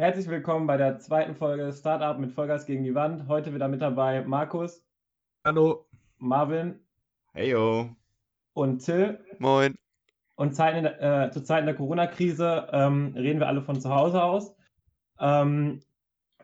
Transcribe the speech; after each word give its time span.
Herzlich 0.00 0.28
willkommen 0.28 0.68
bei 0.68 0.76
der 0.76 1.00
zweiten 1.00 1.34
Folge 1.34 1.72
Startup 1.72 2.16
mit 2.20 2.30
Vollgas 2.30 2.66
gegen 2.66 2.84
die 2.84 2.94
Wand. 2.94 3.26
Heute 3.26 3.52
wieder 3.52 3.66
mit 3.66 3.82
dabei 3.82 4.22
Markus. 4.22 4.86
Hallo. 5.44 5.88
Marvin. 6.18 6.78
Heyo. 7.34 7.96
Und 8.52 8.78
Till. 8.78 9.18
Moin. 9.40 9.74
Und 10.36 10.54
Zeiten, 10.54 10.84
äh, 10.84 11.32
zu 11.32 11.42
Zeiten 11.42 11.66
der 11.66 11.74
Corona-Krise 11.74 12.68
ähm, 12.70 13.12
reden 13.16 13.40
wir 13.40 13.48
alle 13.48 13.60
von 13.60 13.80
zu 13.80 13.92
Hause 13.92 14.22
aus. 14.22 14.54
Ähm, 15.18 15.80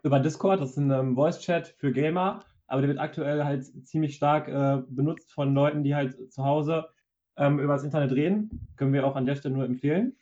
über 0.03 0.19
Discord, 0.19 0.59
das 0.59 0.71
ist 0.71 0.77
ein 0.77 0.91
ähm, 0.91 1.15
Voice-Chat 1.15 1.75
für 1.77 1.93
Gamer, 1.93 2.43
aber 2.67 2.81
der 2.81 2.89
wird 2.89 2.99
aktuell 2.99 3.45
halt 3.45 3.63
ziemlich 3.87 4.17
stark 4.17 4.49
äh, 4.49 4.81
benutzt 4.89 5.31
von 5.31 5.53
Leuten, 5.53 5.81
die 5.81 5.95
halt 5.95 6.29
zu 6.29 6.43
Hause 6.43 6.89
ähm, 7.37 7.59
über 7.59 7.75
das 7.75 7.85
Internet 7.85 8.11
reden. 8.11 8.67
Können 8.75 8.91
wir 8.91 9.07
auch 9.07 9.15
an 9.15 9.25
der 9.25 9.37
Stelle 9.37 9.55
nur 9.55 9.63
empfehlen. 9.63 10.17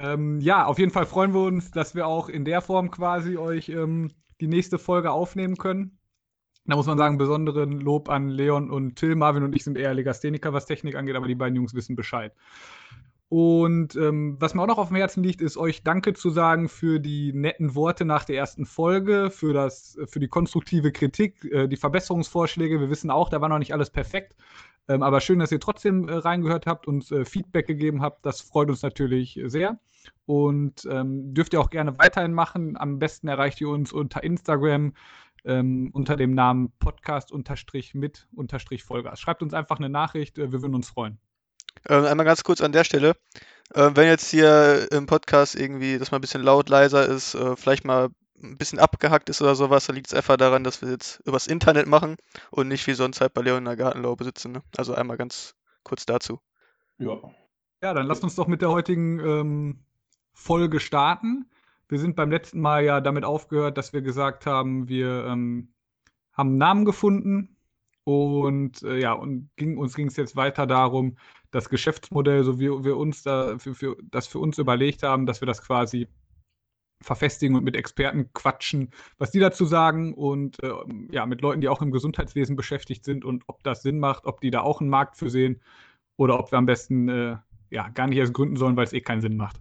Ähm, 0.00 0.40
ja, 0.40 0.64
auf 0.64 0.78
jeden 0.78 0.90
Fall 0.90 1.04
freuen 1.04 1.34
wir 1.34 1.42
uns, 1.42 1.70
dass 1.70 1.94
wir 1.94 2.06
auch 2.06 2.30
in 2.30 2.46
der 2.46 2.62
Form 2.62 2.90
quasi 2.90 3.36
euch 3.36 3.68
ähm, 3.68 4.10
die 4.40 4.48
nächste 4.48 4.78
Folge 4.78 5.10
aufnehmen 5.10 5.56
können. 5.56 5.98
Da 6.64 6.76
muss 6.76 6.86
man 6.86 6.96
sagen, 6.96 7.18
besonderen 7.18 7.80
Lob 7.80 8.08
an 8.08 8.28
Leon 8.30 8.70
und 8.70 8.96
Till. 8.96 9.14
Marvin 9.14 9.42
und 9.42 9.54
ich 9.54 9.62
sind 9.62 9.76
eher 9.76 9.92
Legastheniker, 9.92 10.54
was 10.54 10.64
Technik 10.64 10.94
angeht, 10.94 11.16
aber 11.16 11.28
die 11.28 11.34
beiden 11.34 11.56
Jungs 11.56 11.74
wissen 11.74 11.96
Bescheid. 11.96 12.34
Und 13.30 13.94
ähm, 13.94 14.36
was 14.40 14.54
mir 14.54 14.62
auch 14.62 14.66
noch 14.66 14.78
auf 14.78 14.88
dem 14.88 14.96
Herzen 14.96 15.22
liegt, 15.22 15.40
ist 15.40 15.56
euch 15.56 15.84
Danke 15.84 16.14
zu 16.14 16.30
sagen 16.30 16.68
für 16.68 16.98
die 16.98 17.32
netten 17.32 17.76
Worte 17.76 18.04
nach 18.04 18.24
der 18.24 18.36
ersten 18.36 18.66
Folge, 18.66 19.30
für, 19.30 19.52
das, 19.52 19.96
für 20.06 20.18
die 20.18 20.26
konstruktive 20.26 20.90
Kritik, 20.90 21.44
äh, 21.44 21.68
die 21.68 21.76
Verbesserungsvorschläge. 21.76 22.80
Wir 22.80 22.90
wissen 22.90 23.08
auch, 23.08 23.28
da 23.28 23.40
war 23.40 23.48
noch 23.48 23.60
nicht 23.60 23.72
alles 23.72 23.90
perfekt. 23.90 24.34
Ähm, 24.88 25.04
aber 25.04 25.20
schön, 25.20 25.38
dass 25.38 25.52
ihr 25.52 25.60
trotzdem 25.60 26.08
äh, 26.08 26.14
reingehört 26.14 26.66
habt 26.66 26.88
und 26.88 27.08
äh, 27.12 27.24
Feedback 27.24 27.68
gegeben 27.68 28.02
habt. 28.02 28.26
Das 28.26 28.40
freut 28.40 28.68
uns 28.68 28.82
natürlich 28.82 29.40
sehr. 29.44 29.78
Und 30.26 30.88
ähm, 30.90 31.32
dürft 31.32 31.52
ihr 31.52 31.60
auch 31.60 31.70
gerne 31.70 31.96
weiterhin 32.00 32.32
machen. 32.32 32.76
Am 32.76 32.98
besten 32.98 33.28
erreicht 33.28 33.60
ihr 33.60 33.68
uns 33.68 33.92
unter 33.92 34.24
Instagram 34.24 34.92
ähm, 35.44 35.90
unter 35.92 36.16
dem 36.16 36.34
Namen 36.34 36.72
Podcast-mit-Vollgas. 36.80 39.20
Schreibt 39.20 39.44
uns 39.44 39.54
einfach 39.54 39.78
eine 39.78 39.88
Nachricht, 39.88 40.36
äh, 40.36 40.50
wir 40.50 40.62
würden 40.62 40.74
uns 40.74 40.88
freuen. 40.88 41.20
Ähm, 41.88 42.04
einmal 42.04 42.26
ganz 42.26 42.44
kurz 42.44 42.60
an 42.60 42.72
der 42.72 42.84
Stelle. 42.84 43.16
Ähm, 43.74 43.96
wenn 43.96 44.08
jetzt 44.08 44.28
hier 44.28 44.88
im 44.90 45.06
Podcast 45.06 45.54
irgendwie 45.54 45.98
das 45.98 46.10
mal 46.10 46.18
ein 46.18 46.22
bisschen 46.22 46.42
laut, 46.42 46.68
leiser 46.68 47.06
ist, 47.06 47.34
äh, 47.34 47.56
vielleicht 47.56 47.84
mal 47.84 48.10
ein 48.42 48.56
bisschen 48.56 48.78
abgehackt 48.78 49.28
ist 49.28 49.42
oder 49.42 49.54
sowas, 49.54 49.86
dann 49.86 49.96
liegt 49.96 50.08
es 50.08 50.14
einfach 50.14 50.36
daran, 50.36 50.64
dass 50.64 50.82
wir 50.82 50.90
jetzt 50.90 51.20
übers 51.26 51.46
Internet 51.46 51.86
machen 51.86 52.16
und 52.50 52.68
nicht 52.68 52.86
wie 52.86 52.94
sonst 52.94 53.20
halt 53.20 53.34
bei 53.34 53.42
Leon 53.42 53.58
in 53.58 53.64
der 53.66 53.76
Gartenlaube 53.76 54.24
sitzen. 54.24 54.52
Ne? 54.52 54.62
Also 54.76 54.94
einmal 54.94 55.16
ganz 55.16 55.54
kurz 55.84 56.06
dazu. 56.06 56.40
Ja. 56.98 57.18
Ja, 57.82 57.94
dann 57.94 58.06
lasst 58.06 58.24
uns 58.24 58.34
doch 58.34 58.46
mit 58.46 58.60
der 58.60 58.70
heutigen 58.70 59.20
ähm, 59.20 59.84
Folge 60.34 60.80
starten. 60.80 61.50
Wir 61.88 61.98
sind 61.98 62.14
beim 62.14 62.30
letzten 62.30 62.60
Mal 62.60 62.84
ja 62.84 63.00
damit 63.00 63.24
aufgehört, 63.24 63.78
dass 63.78 63.92
wir 63.92 64.02
gesagt 64.02 64.46
haben, 64.46 64.88
wir 64.88 65.24
ähm, 65.26 65.72
haben 66.32 66.50
einen 66.50 66.58
Namen 66.58 66.84
gefunden 66.84 67.56
und 68.04 68.82
äh, 68.82 68.98
ja, 69.00 69.12
und 69.12 69.50
ging, 69.56 69.78
uns 69.78 69.94
ging 69.94 70.08
es 70.08 70.16
jetzt 70.16 70.36
weiter 70.36 70.66
darum, 70.66 71.16
das 71.50 71.68
Geschäftsmodell, 71.68 72.44
so 72.44 72.58
wie 72.58 72.68
wir 72.68 72.96
uns 72.96 73.22
da 73.22 73.58
für, 73.58 73.74
für, 73.74 73.96
das 74.10 74.26
für 74.26 74.38
uns 74.38 74.58
überlegt 74.58 75.02
haben, 75.02 75.26
dass 75.26 75.40
wir 75.42 75.46
das 75.46 75.62
quasi 75.62 76.08
verfestigen 77.02 77.56
und 77.56 77.64
mit 77.64 77.76
Experten 77.76 78.30
quatschen, 78.34 78.90
was 79.18 79.30
die 79.30 79.38
dazu 79.38 79.64
sagen 79.64 80.12
und 80.14 80.62
äh, 80.62 80.72
ja, 81.10 81.24
mit 81.26 81.40
Leuten, 81.40 81.60
die 81.60 81.68
auch 81.68 81.82
im 81.82 81.92
Gesundheitswesen 81.92 82.56
beschäftigt 82.56 83.04
sind 83.04 83.24
und 83.24 83.44
ob 83.46 83.62
das 83.62 83.82
Sinn 83.82 83.98
macht, 83.98 84.26
ob 84.26 84.40
die 84.40 84.50
da 84.50 84.60
auch 84.60 84.80
einen 84.80 84.90
Markt 84.90 85.16
für 85.16 85.30
sehen 85.30 85.60
oder 86.18 86.38
ob 86.38 86.52
wir 86.52 86.58
am 86.58 86.66
besten 86.66 87.08
äh, 87.08 87.36
ja, 87.70 87.88
gar 87.88 88.06
nicht 88.06 88.18
erst 88.18 88.34
gründen 88.34 88.56
sollen, 88.56 88.76
weil 88.76 88.84
es 88.84 88.92
eh 88.92 89.00
keinen 89.00 89.22
Sinn 89.22 89.36
macht. 89.36 89.60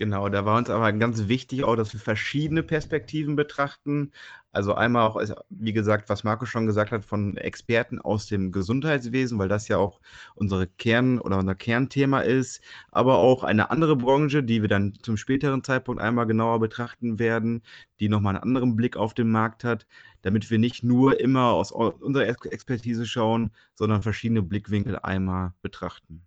Genau, 0.00 0.30
da 0.30 0.46
war 0.46 0.56
uns 0.56 0.70
aber 0.70 0.90
ganz 0.94 1.28
wichtig 1.28 1.62
auch, 1.62 1.76
dass 1.76 1.92
wir 1.92 2.00
verschiedene 2.00 2.62
Perspektiven 2.62 3.36
betrachten. 3.36 4.12
Also 4.50 4.72
einmal 4.72 5.06
auch, 5.06 5.16
also, 5.16 5.34
wie 5.50 5.74
gesagt, 5.74 6.08
was 6.08 6.24
Marco 6.24 6.46
schon 6.46 6.64
gesagt 6.64 6.90
hat, 6.90 7.04
von 7.04 7.36
Experten 7.36 7.98
aus 8.00 8.26
dem 8.26 8.50
Gesundheitswesen, 8.50 9.38
weil 9.38 9.48
das 9.48 9.68
ja 9.68 9.76
auch 9.76 10.00
unsere 10.34 10.66
Kern 10.66 11.18
oder 11.18 11.36
unser 11.36 11.54
Kernthema 11.54 12.20
ist, 12.20 12.62
aber 12.90 13.18
auch 13.18 13.44
eine 13.44 13.70
andere 13.70 13.94
Branche, 13.94 14.42
die 14.42 14.62
wir 14.62 14.70
dann 14.70 14.94
zum 15.02 15.18
späteren 15.18 15.62
Zeitpunkt 15.62 16.00
einmal 16.00 16.26
genauer 16.26 16.60
betrachten 16.60 17.18
werden, 17.18 17.62
die 18.00 18.08
nochmal 18.08 18.36
einen 18.36 18.42
anderen 18.42 18.76
Blick 18.76 18.96
auf 18.96 19.12
den 19.12 19.30
Markt 19.30 19.64
hat, 19.64 19.86
damit 20.22 20.50
wir 20.50 20.58
nicht 20.58 20.82
nur 20.82 21.20
immer 21.20 21.50
aus 21.50 21.72
unserer 21.72 22.26
Expertise 22.26 23.04
schauen, 23.04 23.50
sondern 23.74 24.00
verschiedene 24.00 24.40
Blickwinkel 24.40 24.98
einmal 24.98 25.52
betrachten. 25.60 26.22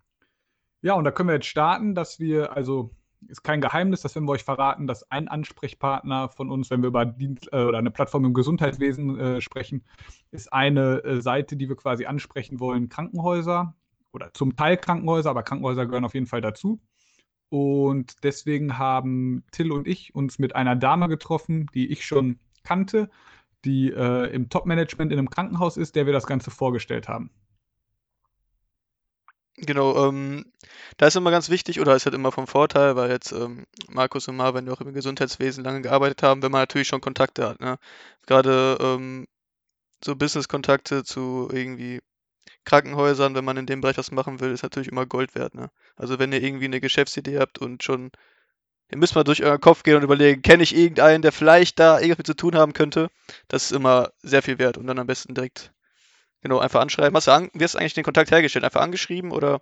Ja, 0.84 0.94
und 0.94 1.06
da 1.06 1.12
können 1.12 1.30
wir 1.30 1.36
jetzt 1.36 1.48
starten, 1.48 1.96
dass 1.96 2.20
wir 2.20 2.56
also 2.56 2.92
ist 3.28 3.44
kein 3.44 3.62
Geheimnis, 3.62 4.02
das 4.02 4.16
werden 4.16 4.28
wir 4.28 4.34
euch 4.34 4.44
verraten, 4.44 4.88
dass 4.88 5.10
ein 5.12 5.28
Ansprechpartner 5.28 6.30
von 6.30 6.50
uns, 6.50 6.70
wenn 6.70 6.82
wir 6.82 6.88
über 6.88 7.06
Dienst, 7.06 7.50
äh, 7.52 7.64
oder 7.64 7.78
eine 7.78 7.92
Plattform 7.92 8.26
im 8.26 8.34
Gesundheitswesen 8.34 9.20
äh, 9.20 9.42
sprechen, 9.42 9.84
ist 10.32 10.52
eine 10.52 11.04
äh, 11.04 11.22
Seite, 11.22 11.56
die 11.56 11.70
wir 11.70 11.76
quasi 11.76 12.06
ansprechen 12.06 12.60
wollen, 12.60 12.90
Krankenhäuser 12.90 13.76
oder 14.12 14.34
zum 14.34 14.56
Teil 14.56 14.78
Krankenhäuser, 14.78 15.30
aber 15.30 15.44
Krankenhäuser 15.44 15.86
gehören 15.86 16.06
auf 16.06 16.14
jeden 16.14 16.28
Fall 16.28 16.42
dazu. 16.42 16.80
Und 17.50 18.24
deswegen 18.24 18.78
haben 18.80 19.44
Till 19.52 19.72
und 19.72 19.88
ich 19.88 20.16
uns 20.16 20.40
mit 20.40 20.56
einer 20.56 20.76
Dame 20.76 21.08
getroffen, 21.08 21.68
die 21.74 21.92
ich 21.92 22.06
schon 22.06 22.40
kannte, 22.64 23.10
die 23.66 23.92
äh, 23.92 24.34
im 24.34 24.50
Top-Management 24.50 25.12
in 25.12 25.20
einem 25.20 25.30
Krankenhaus 25.30 25.78
ist, 25.78 25.96
der 25.96 26.06
wir 26.06 26.14
das 26.14 26.26
Ganze 26.26 26.52
vorgestellt 26.52 27.08
haben. 27.08 27.30
Genau, 29.58 30.08
ähm, 30.08 30.46
da 30.98 31.08
ist 31.08 31.16
immer 31.16 31.30
ganz 31.32 31.50
wichtig 31.50 31.80
oder 31.80 31.96
ist 31.96 32.06
halt 32.06 32.16
immer 32.16 32.32
vom 32.32 32.48
Vorteil, 32.48 32.96
weil 32.96 33.12
jetzt 33.12 33.32
ähm, 33.32 33.66
Markus 33.88 34.28
und 34.28 34.36
Marvin 34.36 34.68
auch 34.70 34.82
im 34.82 34.94
Gesundheitswesen 34.94 35.64
lange 35.64 35.82
gearbeitet 35.82 36.24
haben, 36.24 36.42
wenn 36.42 36.52
man 36.52 36.62
natürlich 36.62 36.88
schon 36.88 37.02
Kontakte 37.02 37.48
hat. 37.48 37.60
Ne? 37.60 37.78
Gerade 38.26 38.78
ähm, 38.82 39.28
so 40.04 40.16
Business-Kontakte 40.16 41.04
zu 41.04 41.50
irgendwie 41.52 42.02
Krankenhäusern, 42.66 43.36
wenn 43.36 43.46
man 43.46 43.58
in 43.58 43.66
dem 43.68 43.82
Bereich 43.82 43.98
was 43.98 44.12
machen 44.12 44.40
will, 44.40 44.52
ist 44.52 44.64
natürlich 44.64 44.90
immer 44.90 45.06
Gold 45.06 45.36
wert. 45.36 45.56
Ne? 45.56 45.70
Also 45.96 46.20
wenn 46.20 46.34
ihr 46.34 46.42
irgendwie 46.44 46.66
eine 46.66 46.82
Geschäftsidee 46.82 47.40
habt 47.40 47.60
und 47.60 47.84
schon, 47.84 48.12
ihr 48.92 48.98
müsst 48.98 49.16
mal 49.16 49.24
durch 49.24 49.44
euren 49.44 49.62
Kopf 49.62 49.84
gehen 49.84 49.98
und 49.98 50.04
überlegen, 50.04 50.42
kenne 50.42 50.64
ich 50.64 50.76
irgendeinen, 50.76 51.22
der 51.22 51.32
vielleicht 51.32 51.80
da 51.80 51.98
irgendwas 52.00 52.20
mit 52.20 52.28
zu 52.28 52.36
tun 52.36 52.56
haben 52.56 52.74
könnte, 52.74 53.10
das 53.50 53.66
ist 53.66 53.72
immer 53.74 54.12
sehr 54.24 54.42
viel 54.42 54.60
wert 54.60 54.78
und 54.78 54.88
dann 54.88 55.00
am 55.00 55.08
besten 55.08 55.36
direkt 55.36 55.74
Genau, 56.44 56.60
einfach 56.60 56.82
anschreiben. 56.82 57.16
Hast 57.16 57.28
du, 57.28 57.32
an, 57.32 57.50
wie 57.54 57.64
hast 57.64 57.74
du 57.74 57.80
eigentlich 57.80 57.94
den 57.94 58.04
Kontakt 58.04 58.30
hergestellt? 58.30 58.66
Einfach 58.66 58.82
angeschrieben 58.82 59.32
oder? 59.32 59.62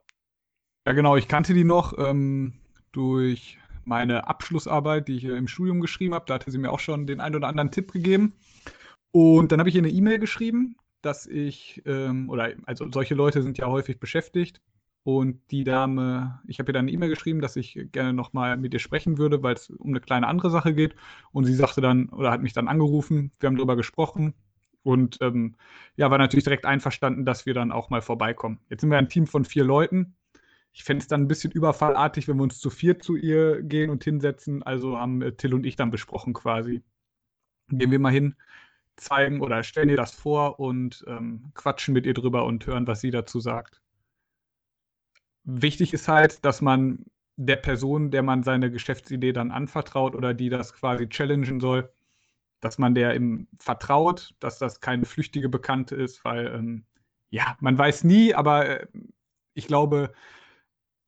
Ja, 0.87 0.93
genau, 0.93 1.15
ich 1.15 1.27
kannte 1.27 1.53
die 1.53 1.63
noch 1.63 1.97
ähm, 1.97 2.53
durch 2.91 3.59
meine 3.85 4.27
Abschlussarbeit, 4.27 5.07
die 5.07 5.17
ich 5.17 5.23
im 5.25 5.47
Studium 5.47 5.79
geschrieben 5.79 6.15
habe. 6.15 6.25
Da 6.27 6.33
hatte 6.35 6.49
sie 6.49 6.57
mir 6.57 6.71
auch 6.71 6.79
schon 6.79 7.05
den 7.05 7.19
einen 7.19 7.35
oder 7.35 7.47
anderen 7.47 7.69
Tipp 7.71 7.91
gegeben. 7.91 8.33
Und 9.11 9.51
dann 9.51 9.59
habe 9.59 9.69
ich 9.69 9.75
ihr 9.75 9.81
eine 9.81 9.91
E-Mail 9.91 10.17
geschrieben, 10.17 10.75
dass 11.03 11.27
ich, 11.27 11.83
ähm, 11.85 12.29
oder 12.29 12.51
also 12.65 12.91
solche 12.91 13.13
Leute 13.13 13.43
sind 13.43 13.59
ja 13.59 13.67
häufig 13.67 13.99
beschäftigt. 13.99 14.59
Und 15.03 15.39
die 15.51 15.63
Dame, 15.63 16.41
ich 16.47 16.59
habe 16.59 16.71
ihr 16.71 16.73
dann 16.73 16.85
eine 16.85 16.91
E-Mail 16.91 17.09
geschrieben, 17.09 17.41
dass 17.41 17.55
ich 17.55 17.79
gerne 17.91 18.13
nochmal 18.13 18.57
mit 18.57 18.73
ihr 18.73 18.79
sprechen 18.79 19.19
würde, 19.19 19.43
weil 19.43 19.55
es 19.55 19.69
um 19.69 19.89
eine 19.89 19.99
kleine 19.99 20.27
andere 20.27 20.49
Sache 20.49 20.73
geht. 20.73 20.95
Und 21.31 21.45
sie 21.45 21.55
sagte 21.55 21.81
dann, 21.81 22.09
oder 22.09 22.31
hat 22.31 22.41
mich 22.41 22.53
dann 22.53 22.67
angerufen, 22.67 23.31
wir 23.39 23.47
haben 23.47 23.57
darüber 23.57 23.75
gesprochen. 23.75 24.33
Und 24.83 25.17
ähm, 25.21 25.55
ja, 25.95 26.09
war 26.09 26.17
natürlich 26.17 26.43
direkt 26.43 26.65
einverstanden, 26.65 27.25
dass 27.25 27.45
wir 27.45 27.53
dann 27.53 27.71
auch 27.71 27.89
mal 27.89 28.01
vorbeikommen. 28.01 28.59
Jetzt 28.69 28.81
sind 28.81 28.89
wir 28.89 28.97
ein 28.97 29.09
Team 29.09 29.27
von 29.27 29.45
vier 29.45 29.63
Leuten. 29.63 30.15
Ich 30.73 30.83
fände 30.83 31.01
es 31.01 31.07
dann 31.07 31.21
ein 31.21 31.27
bisschen 31.27 31.51
überfallartig, 31.51 32.27
wenn 32.27 32.37
wir 32.37 32.43
uns 32.43 32.59
zu 32.59 32.69
viert 32.69 33.03
zu 33.03 33.15
ihr 33.15 33.61
gehen 33.61 33.89
und 33.89 34.03
hinsetzen. 34.03 34.63
Also 34.63 34.97
haben 34.97 35.21
äh, 35.21 35.33
Till 35.33 35.53
und 35.53 35.65
ich 35.65 35.75
dann 35.75 35.91
besprochen 35.91 36.33
quasi. 36.33 36.81
Gehen 37.69 37.91
wir 37.91 37.99
mal 37.99 38.11
hin, 38.11 38.35
zeigen 38.97 39.41
oder 39.41 39.63
stellen 39.63 39.89
ihr 39.89 39.97
das 39.97 40.13
vor 40.13 40.59
und 40.59 41.03
ähm, 41.07 41.51
quatschen 41.53 41.93
mit 41.93 42.05
ihr 42.05 42.13
drüber 42.13 42.45
und 42.45 42.65
hören, 42.65 42.87
was 42.87 43.01
sie 43.01 43.11
dazu 43.11 43.39
sagt. 43.39 43.81
Wichtig 45.43 45.93
ist 45.93 46.07
halt, 46.07 46.43
dass 46.45 46.61
man 46.61 47.05
der 47.35 47.55
Person, 47.55 48.11
der 48.11 48.23
man 48.23 48.43
seine 48.43 48.71
Geschäftsidee 48.71 49.33
dann 49.33 49.51
anvertraut 49.51 50.15
oder 50.15 50.33
die 50.33 50.49
das 50.49 50.73
quasi 50.73 51.07
challengen 51.07 51.59
soll, 51.59 51.91
dass 52.61 52.77
man 52.77 52.95
der 52.95 53.15
ihm 53.15 53.47
vertraut, 53.59 54.33
dass 54.39 54.59
das 54.59 54.79
keine 54.79 55.05
flüchtige 55.05 55.49
Bekannte 55.49 55.95
ist, 55.95 56.23
weil 56.23 56.47
ähm, 56.47 56.85
ja, 57.29 57.57
man 57.59 57.77
weiß 57.77 58.03
nie, 58.03 58.33
aber 58.33 58.81
äh, 58.81 58.87
ich 59.53 59.67
glaube, 59.67 60.13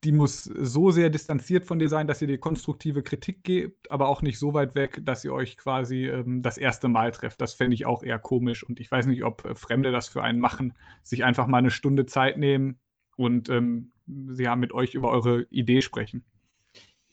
die 0.03 0.11
muss 0.11 0.43
so 0.43 0.91
sehr 0.91 1.09
distanziert 1.09 1.65
von 1.65 1.79
dir 1.79 1.87
sein, 1.87 2.07
dass 2.07 2.21
ihr 2.21 2.27
dir 2.27 2.37
konstruktive 2.37 3.03
Kritik 3.03 3.43
gebt, 3.43 3.89
aber 3.89 4.09
auch 4.09 4.21
nicht 4.21 4.37
so 4.37 4.53
weit 4.53 4.75
weg, 4.75 4.99
dass 5.03 5.23
ihr 5.23 5.33
euch 5.33 5.57
quasi 5.57 6.07
ähm, 6.07 6.41
das 6.41 6.57
erste 6.57 6.89
Mal 6.89 7.11
trefft. 7.11 7.39
Das 7.39 7.53
fände 7.53 7.73
ich 7.73 7.85
auch 7.85 8.03
eher 8.03 8.19
komisch 8.19 8.63
und 8.63 8.79
ich 8.79 8.91
weiß 8.91 9.05
nicht, 9.05 9.23
ob 9.23 9.45
äh, 9.45 9.55
Fremde 9.55 9.91
das 9.91 10.09
für 10.09 10.21
einen 10.21 10.39
machen, 10.39 10.73
sich 11.03 11.23
einfach 11.23 11.47
mal 11.47 11.59
eine 11.59 11.71
Stunde 11.71 12.05
Zeit 12.05 12.37
nehmen 12.37 12.79
und 13.15 13.49
ähm, 13.49 13.93
sie 14.05 14.49
haben 14.49 14.59
mit 14.59 14.73
euch 14.73 14.93
über 14.93 15.09
eure 15.09 15.43
Idee 15.49 15.81
sprechen. 15.81 16.25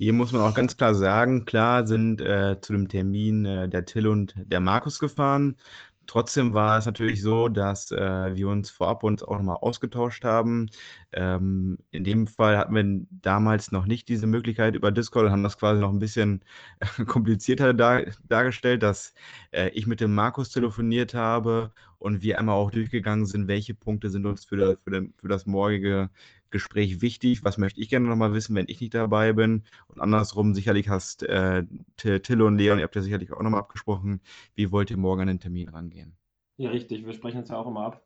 Hier 0.00 0.14
muss 0.14 0.32
man 0.32 0.40
auch 0.40 0.54
ganz 0.54 0.78
klar 0.78 0.94
sagen, 0.94 1.44
klar 1.44 1.86
sind 1.86 2.22
äh, 2.22 2.58
zu 2.62 2.72
dem 2.72 2.88
Termin 2.88 3.44
äh, 3.44 3.68
der 3.68 3.84
Till 3.84 4.06
und 4.06 4.34
der 4.36 4.58
Markus 4.60 4.98
gefahren. 4.98 5.58
Trotzdem 6.06 6.54
war 6.54 6.78
es 6.78 6.86
natürlich 6.86 7.20
so, 7.20 7.48
dass 7.48 7.90
äh, 7.92 8.34
wir 8.34 8.48
uns 8.48 8.70
vorab 8.70 9.04
uns 9.04 9.22
auch 9.22 9.36
nochmal 9.36 9.58
ausgetauscht 9.60 10.24
haben. 10.24 10.70
Ähm, 11.12 11.76
in 11.90 12.04
dem 12.04 12.26
Fall 12.26 12.56
hatten 12.56 12.74
wir 12.74 13.06
damals 13.10 13.72
noch 13.72 13.84
nicht 13.84 14.08
diese 14.08 14.26
Möglichkeit 14.26 14.74
über 14.74 14.90
Discord 14.90 15.26
und 15.26 15.32
haben 15.32 15.42
das 15.42 15.58
quasi 15.58 15.82
noch 15.82 15.92
ein 15.92 15.98
bisschen 15.98 16.42
komplizierter 17.06 17.74
dar 17.74 18.06
dargestellt, 18.26 18.82
dass 18.82 19.12
äh, 19.50 19.68
ich 19.74 19.86
mit 19.86 20.00
dem 20.00 20.14
Markus 20.14 20.48
telefoniert 20.48 21.12
habe 21.12 21.72
und 21.98 22.22
wir 22.22 22.38
einmal 22.38 22.56
auch 22.56 22.70
durchgegangen 22.70 23.26
sind, 23.26 23.48
welche 23.48 23.74
Punkte 23.74 24.08
sind 24.08 24.24
uns 24.24 24.46
für, 24.46 24.56
der, 24.56 24.78
für, 24.78 24.90
den, 24.92 25.12
für 25.18 25.28
das 25.28 25.44
morgige 25.44 26.08
Gespräch 26.50 27.00
wichtig? 27.00 27.44
Was 27.44 27.58
möchte 27.58 27.80
ich 27.80 27.88
gerne 27.88 28.08
nochmal 28.08 28.32
wissen, 28.32 28.54
wenn 28.54 28.66
ich 28.68 28.80
nicht 28.80 28.94
dabei 28.94 29.32
bin? 29.32 29.64
Und 29.88 30.00
andersrum, 30.00 30.54
sicherlich 30.54 30.88
hast 30.88 31.22
äh, 31.22 31.64
Till 31.96 32.42
und 32.42 32.58
Leon, 32.58 32.78
ihr 32.78 32.84
habt 32.84 32.96
ja 32.96 33.02
sicherlich 33.02 33.32
auch 33.32 33.42
nochmal 33.42 33.60
abgesprochen, 33.60 34.20
wie 34.54 34.70
wollt 34.72 34.90
ihr 34.90 34.96
morgen 34.96 35.22
an 35.22 35.28
den 35.28 35.40
Termin 35.40 35.68
rangehen? 35.68 36.16
Ja, 36.56 36.70
richtig, 36.70 37.06
wir 37.06 37.12
sprechen 37.12 37.38
uns 37.38 37.48
ja 37.48 37.56
auch 37.56 37.66
immer 37.66 37.86
ab. 37.86 38.02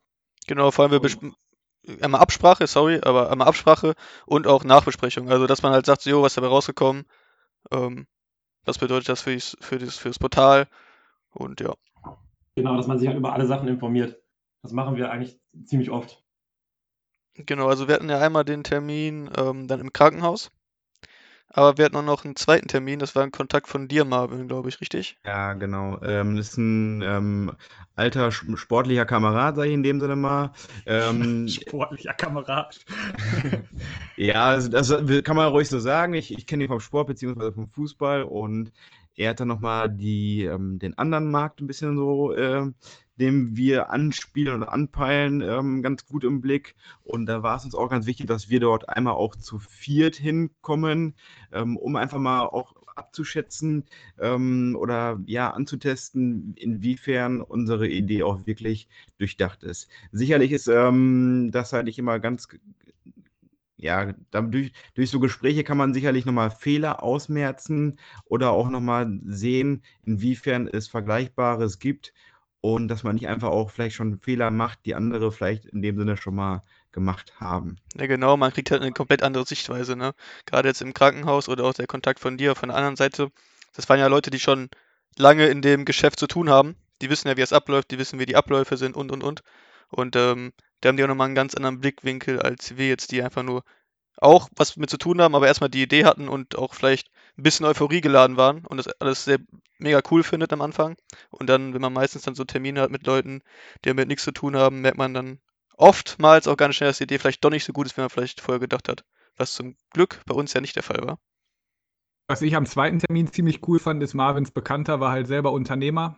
Genau, 0.47 0.71
vor 0.71 0.85
allem 0.85 0.91
wir 0.91 1.33
einmal 2.01 2.21
Absprache, 2.21 2.67
sorry, 2.67 2.99
aber 3.03 3.31
einmal 3.31 3.47
Absprache 3.47 3.95
und 4.25 4.47
auch 4.47 4.63
Nachbesprechung. 4.63 5.29
Also, 5.29 5.47
dass 5.47 5.61
man 5.61 5.73
halt 5.73 5.85
sagt, 5.85 6.01
so, 6.01 6.09
jo, 6.09 6.21
was 6.21 6.31
ist 6.31 6.37
dabei 6.37 6.47
rausgekommen? 6.47 7.05
Ähm, 7.71 8.07
was 8.63 8.77
bedeutet 8.77 9.09
das 9.09 9.21
für, 9.21 9.37
für, 9.39 9.77
das, 9.77 9.97
für 9.97 10.09
das 10.09 10.19
Portal? 10.19 10.67
Und 11.31 11.61
ja. 11.61 11.73
Genau, 12.55 12.75
dass 12.77 12.87
man 12.87 12.97
sich 12.97 13.07
halt 13.07 13.17
über 13.17 13.33
alle 13.33 13.45
Sachen 13.45 13.67
informiert. 13.67 14.21
Das 14.61 14.71
machen 14.71 14.95
wir 14.95 15.11
eigentlich 15.11 15.39
ziemlich 15.65 15.91
oft. 15.91 16.24
Genau, 17.37 17.67
also 17.67 17.87
wir 17.87 17.95
hatten 17.95 18.09
ja 18.09 18.19
einmal 18.19 18.45
den 18.45 18.63
Termin 18.63 19.29
ähm, 19.37 19.67
dann 19.67 19.81
im 19.81 19.91
Krankenhaus. 19.91 20.51
Aber 21.49 21.77
wir 21.77 21.85
hatten 21.85 21.95
auch 21.95 22.03
noch 22.03 22.25
einen 22.25 22.35
zweiten 22.35 22.67
Termin, 22.67 22.99
das 22.99 23.15
war 23.15 23.23
ein 23.23 23.31
Kontakt 23.31 23.67
von 23.69 23.87
dir, 23.87 24.03
Marvin, 24.03 24.47
glaube 24.47 24.67
ich, 24.67 24.81
richtig? 24.81 25.17
Ja, 25.25 25.53
genau. 25.53 26.01
Ähm, 26.01 26.35
das 26.35 26.49
ist 26.49 26.57
ein 26.57 27.01
ähm, 27.01 27.51
alter 27.95 28.31
sportlicher 28.31 29.05
Kamerad, 29.05 29.55
sage 29.55 29.69
ich 29.69 29.73
in 29.73 29.83
dem 29.83 30.01
Sinne 30.01 30.17
mal. 30.17 30.51
Ähm, 30.85 31.47
sportlicher 31.47 32.13
Kamerad. 32.13 32.83
ja, 34.17 34.45
also 34.45 34.69
das 34.69 34.89
kann 35.23 35.37
man 35.37 35.47
ruhig 35.47 35.69
so 35.69 35.79
sagen. 35.79 36.13
Ich, 36.13 36.33
ich 36.37 36.45
kenne 36.45 36.65
ihn 36.65 36.69
vom 36.69 36.81
Sport 36.81 37.07
bzw. 37.07 37.53
vom 37.53 37.69
Fußball 37.69 38.23
und 38.23 38.73
er 39.15 39.29
hat 39.29 39.39
dann 39.39 39.47
nochmal 39.47 39.89
die, 39.89 40.43
ähm, 40.43 40.77
den 40.77 40.97
anderen 40.97 41.31
Markt 41.31 41.61
ein 41.61 41.67
bisschen 41.67 41.95
so 41.95 42.33
äh, 42.33 42.69
dem 43.19 43.55
wir 43.55 43.89
anspielen 43.89 44.55
und 44.55 44.63
anpeilen, 44.63 45.41
ähm, 45.41 45.81
ganz 45.81 46.05
gut 46.05 46.23
im 46.23 46.41
Blick. 46.41 46.75
Und 47.03 47.25
da 47.25 47.43
war 47.43 47.57
es 47.57 47.65
uns 47.65 47.75
auch 47.75 47.89
ganz 47.89 48.05
wichtig, 48.05 48.27
dass 48.27 48.49
wir 48.49 48.59
dort 48.59 48.89
einmal 48.89 49.13
auch 49.13 49.35
zu 49.35 49.59
viert 49.59 50.15
hinkommen, 50.15 51.15
ähm, 51.51 51.77
um 51.77 51.95
einfach 51.95 52.19
mal 52.19 52.41
auch 52.41 52.75
abzuschätzen 52.95 53.85
ähm, 54.19 54.77
oder 54.79 55.19
ja 55.25 55.51
anzutesten, 55.51 56.53
inwiefern 56.55 57.41
unsere 57.41 57.87
Idee 57.87 58.23
auch 58.23 58.45
wirklich 58.45 58.87
durchdacht 59.17 59.63
ist. 59.63 59.89
Sicherlich 60.11 60.51
ist 60.51 60.67
ähm, 60.67 61.49
das 61.51 61.73
halt 61.73 61.85
nicht 61.85 61.99
immer 61.99 62.19
ganz 62.19 62.47
ja, 63.77 64.13
durch, 64.31 64.71
durch 64.95 65.09
so 65.09 65.19
Gespräche 65.19 65.63
kann 65.65 65.77
man 65.77 65.93
sicherlich 65.93 66.25
nochmal 66.25 66.49
Fehler 66.49 67.03
ausmerzen 67.03 67.99
oder 68.23 68.51
auch 68.51 68.69
nochmal 68.69 69.19
sehen, 69.25 69.83
inwiefern 70.05 70.67
es 70.67 70.87
Vergleichbares 70.87 71.79
gibt 71.79 72.13
und 72.73 72.87
dass 72.87 73.03
man 73.03 73.13
nicht 73.13 73.27
einfach 73.27 73.49
auch 73.49 73.69
vielleicht 73.69 73.95
schon 73.95 74.17
Fehler 74.17 74.49
macht, 74.49 74.79
die 74.85 74.95
andere 74.95 75.31
vielleicht 75.31 75.65
in 75.65 75.83
dem 75.83 75.99
Sinne 75.99 76.17
schon 76.17 76.33
mal 76.33 76.63
gemacht 76.91 77.39
haben. 77.39 77.77
Ja, 77.95 78.07
genau, 78.07 78.37
man 78.37 78.51
kriegt 78.51 78.71
halt 78.71 78.81
eine 78.81 78.91
komplett 78.91 79.21
andere 79.21 79.45
Sichtweise, 79.45 79.95
ne? 79.95 80.15
Gerade 80.47 80.69
jetzt 80.69 80.81
im 80.81 80.95
Krankenhaus 80.95 81.47
oder 81.47 81.65
auch 81.65 81.75
der 81.75 81.85
Kontakt 81.85 82.19
von 82.19 82.37
dir 82.37 82.55
von 82.55 82.69
der 82.69 82.77
anderen 82.77 82.95
Seite. 82.95 83.29
Das 83.75 83.87
waren 83.87 83.99
ja 83.99 84.07
Leute, 84.07 84.31
die 84.31 84.39
schon 84.39 84.69
lange 85.15 85.45
in 85.45 85.61
dem 85.61 85.85
Geschäft 85.85 86.17
zu 86.19 86.25
tun 86.25 86.49
haben. 86.49 86.75
Die 87.03 87.09
wissen 87.11 87.27
ja, 87.27 87.37
wie 87.37 87.41
es 87.41 87.53
abläuft, 87.53 87.91
die 87.91 87.99
wissen, 87.99 88.17
wie 88.17 88.25
die 88.25 88.35
Abläufe 88.35 88.77
sind 88.77 88.95
und 88.95 89.11
und 89.11 89.23
und. 89.23 89.43
Und 89.89 90.15
ähm, 90.15 90.51
da 90.81 90.89
haben 90.89 90.97
die 90.97 91.03
auch 91.03 91.07
nochmal 91.07 91.25
einen 91.25 91.35
ganz 91.35 91.53
anderen 91.53 91.79
Blickwinkel 91.79 92.41
als 92.41 92.77
wir 92.77 92.87
jetzt, 92.87 93.11
die 93.11 93.21
einfach 93.21 93.43
nur 93.43 93.63
auch 94.17 94.49
was 94.55 94.75
mit 94.77 94.89
zu 94.89 94.97
tun 94.97 95.21
haben, 95.21 95.35
aber 95.35 95.45
erstmal 95.45 95.69
die 95.69 95.83
Idee 95.83 96.05
hatten 96.05 96.29
und 96.29 96.57
auch 96.57 96.73
vielleicht 96.73 97.09
ein 97.37 97.43
bisschen 97.43 97.65
Euphorie 97.65 98.01
geladen 98.01 98.37
waren 98.37 98.65
und 98.65 98.77
das 98.77 98.87
alles 98.99 99.25
sehr 99.25 99.39
mega 99.77 100.01
cool 100.11 100.23
findet 100.23 100.53
am 100.53 100.61
Anfang. 100.61 100.95
Und 101.29 101.47
dann, 101.47 101.73
wenn 101.73 101.81
man 101.81 101.93
meistens 101.93 102.23
dann 102.23 102.35
so 102.35 102.43
Termine 102.43 102.81
hat 102.81 102.91
mit 102.91 103.05
Leuten, 103.05 103.41
die 103.83 103.89
damit 103.89 104.07
nichts 104.07 104.23
zu 104.23 104.31
tun 104.31 104.55
haben, 104.55 104.81
merkt 104.81 104.97
man 104.97 105.13
dann 105.13 105.39
oftmals 105.75 106.47
auch 106.47 106.57
ganz 106.57 106.75
schnell, 106.75 106.89
dass 106.89 106.97
die 106.97 107.03
Idee 107.03 107.19
vielleicht 107.19 107.43
doch 107.43 107.49
nicht 107.49 107.65
so 107.65 107.73
gut 107.73 107.87
ist, 107.87 107.97
wie 107.97 108.01
man 108.01 108.09
vielleicht 108.09 108.41
vorher 108.41 108.59
gedacht 108.59 108.87
hat. 108.87 109.03
Was 109.35 109.53
zum 109.53 109.75
Glück 109.91 110.21
bei 110.25 110.33
uns 110.33 110.53
ja 110.53 110.61
nicht 110.61 110.75
der 110.75 110.83
Fall 110.83 111.01
war. 111.05 111.19
Was 112.27 112.41
ich 112.41 112.55
am 112.55 112.65
zweiten 112.65 112.99
Termin 112.99 113.31
ziemlich 113.31 113.67
cool 113.67 113.79
fand, 113.79 114.01
ist 114.01 114.13
Marvins 114.13 114.51
Bekannter 114.51 114.99
war 114.99 115.11
halt 115.11 115.27
selber 115.27 115.51
Unternehmer 115.51 116.17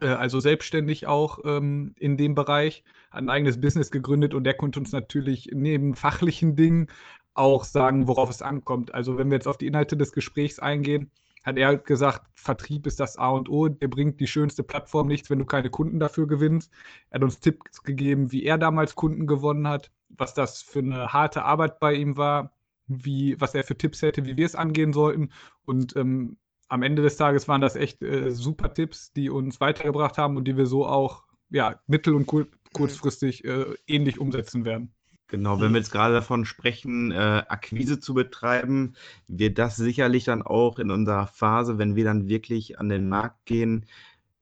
äh, 0.00 0.08
also 0.08 0.40
selbstständig 0.40 1.06
auch 1.06 1.38
ähm, 1.44 1.94
in 1.98 2.16
dem 2.16 2.34
Bereich, 2.34 2.84
hat 3.10 3.22
ein 3.22 3.30
eigenes 3.30 3.60
Business 3.60 3.90
gegründet 3.90 4.34
und 4.34 4.44
der 4.44 4.54
konnte 4.54 4.80
uns 4.80 4.92
natürlich 4.92 5.50
neben 5.52 5.94
fachlichen 5.94 6.56
Dingen 6.56 6.88
auch 7.36 7.64
sagen, 7.64 8.08
worauf 8.08 8.30
es 8.30 8.42
ankommt. 8.42 8.94
Also 8.94 9.18
wenn 9.18 9.30
wir 9.30 9.36
jetzt 9.36 9.48
auf 9.48 9.58
die 9.58 9.66
Inhalte 9.66 9.96
des 9.96 10.12
Gesprächs 10.12 10.58
eingehen, 10.58 11.10
hat 11.44 11.58
er 11.58 11.76
gesagt, 11.76 12.26
Vertrieb 12.34 12.86
ist 12.86 12.98
das 12.98 13.16
A 13.18 13.28
und 13.30 13.48
O, 13.48 13.68
der 13.68 13.86
bringt 13.86 14.20
die 14.20 14.26
schönste 14.26 14.64
Plattform 14.64 15.06
nichts, 15.06 15.30
wenn 15.30 15.38
du 15.38 15.44
keine 15.44 15.70
Kunden 15.70 16.00
dafür 16.00 16.26
gewinnst. 16.26 16.72
Er 17.10 17.16
hat 17.16 17.24
uns 17.24 17.38
Tipps 17.38 17.84
gegeben, 17.84 18.32
wie 18.32 18.44
er 18.44 18.58
damals 18.58 18.96
Kunden 18.96 19.28
gewonnen 19.28 19.68
hat, 19.68 19.92
was 20.08 20.34
das 20.34 20.60
für 20.60 20.80
eine 20.80 21.12
harte 21.12 21.44
Arbeit 21.44 21.78
bei 21.78 21.94
ihm 21.94 22.16
war, 22.16 22.52
wie, 22.88 23.40
was 23.40 23.54
er 23.54 23.62
für 23.62 23.78
Tipps 23.78 24.02
hätte, 24.02 24.26
wie 24.26 24.36
wir 24.36 24.46
es 24.46 24.56
angehen 24.56 24.92
sollten. 24.92 25.30
Und 25.64 25.94
ähm, 25.94 26.36
am 26.68 26.82
Ende 26.82 27.02
des 27.02 27.16
Tages 27.16 27.46
waren 27.46 27.60
das 27.60 27.76
echt 27.76 28.02
äh, 28.02 28.30
super 28.30 28.74
Tipps, 28.74 29.12
die 29.12 29.30
uns 29.30 29.60
weitergebracht 29.60 30.18
haben 30.18 30.36
und 30.36 30.46
die 30.46 30.56
wir 30.56 30.66
so 30.66 30.84
auch 30.84 31.24
ja, 31.50 31.80
mittel- 31.86 32.14
und 32.14 32.26
kur 32.26 32.46
kurzfristig 32.72 33.44
äh, 33.44 33.74
ähnlich 33.86 34.20
umsetzen 34.20 34.64
werden. 34.64 34.95
Genau, 35.28 35.60
wenn 35.60 35.72
wir 35.72 35.78
jetzt 35.78 35.90
gerade 35.90 36.14
davon 36.14 36.44
sprechen, 36.44 37.10
äh, 37.10 37.16
Akquise 37.48 37.98
zu 37.98 38.14
betreiben, 38.14 38.94
wird 39.26 39.58
das 39.58 39.74
sicherlich 39.76 40.24
dann 40.24 40.42
auch 40.42 40.78
in 40.78 40.90
unserer 40.92 41.26
Phase, 41.26 41.78
wenn 41.78 41.96
wir 41.96 42.04
dann 42.04 42.28
wirklich 42.28 42.78
an 42.78 42.88
den 42.88 43.08
Markt 43.08 43.44
gehen, 43.44 43.86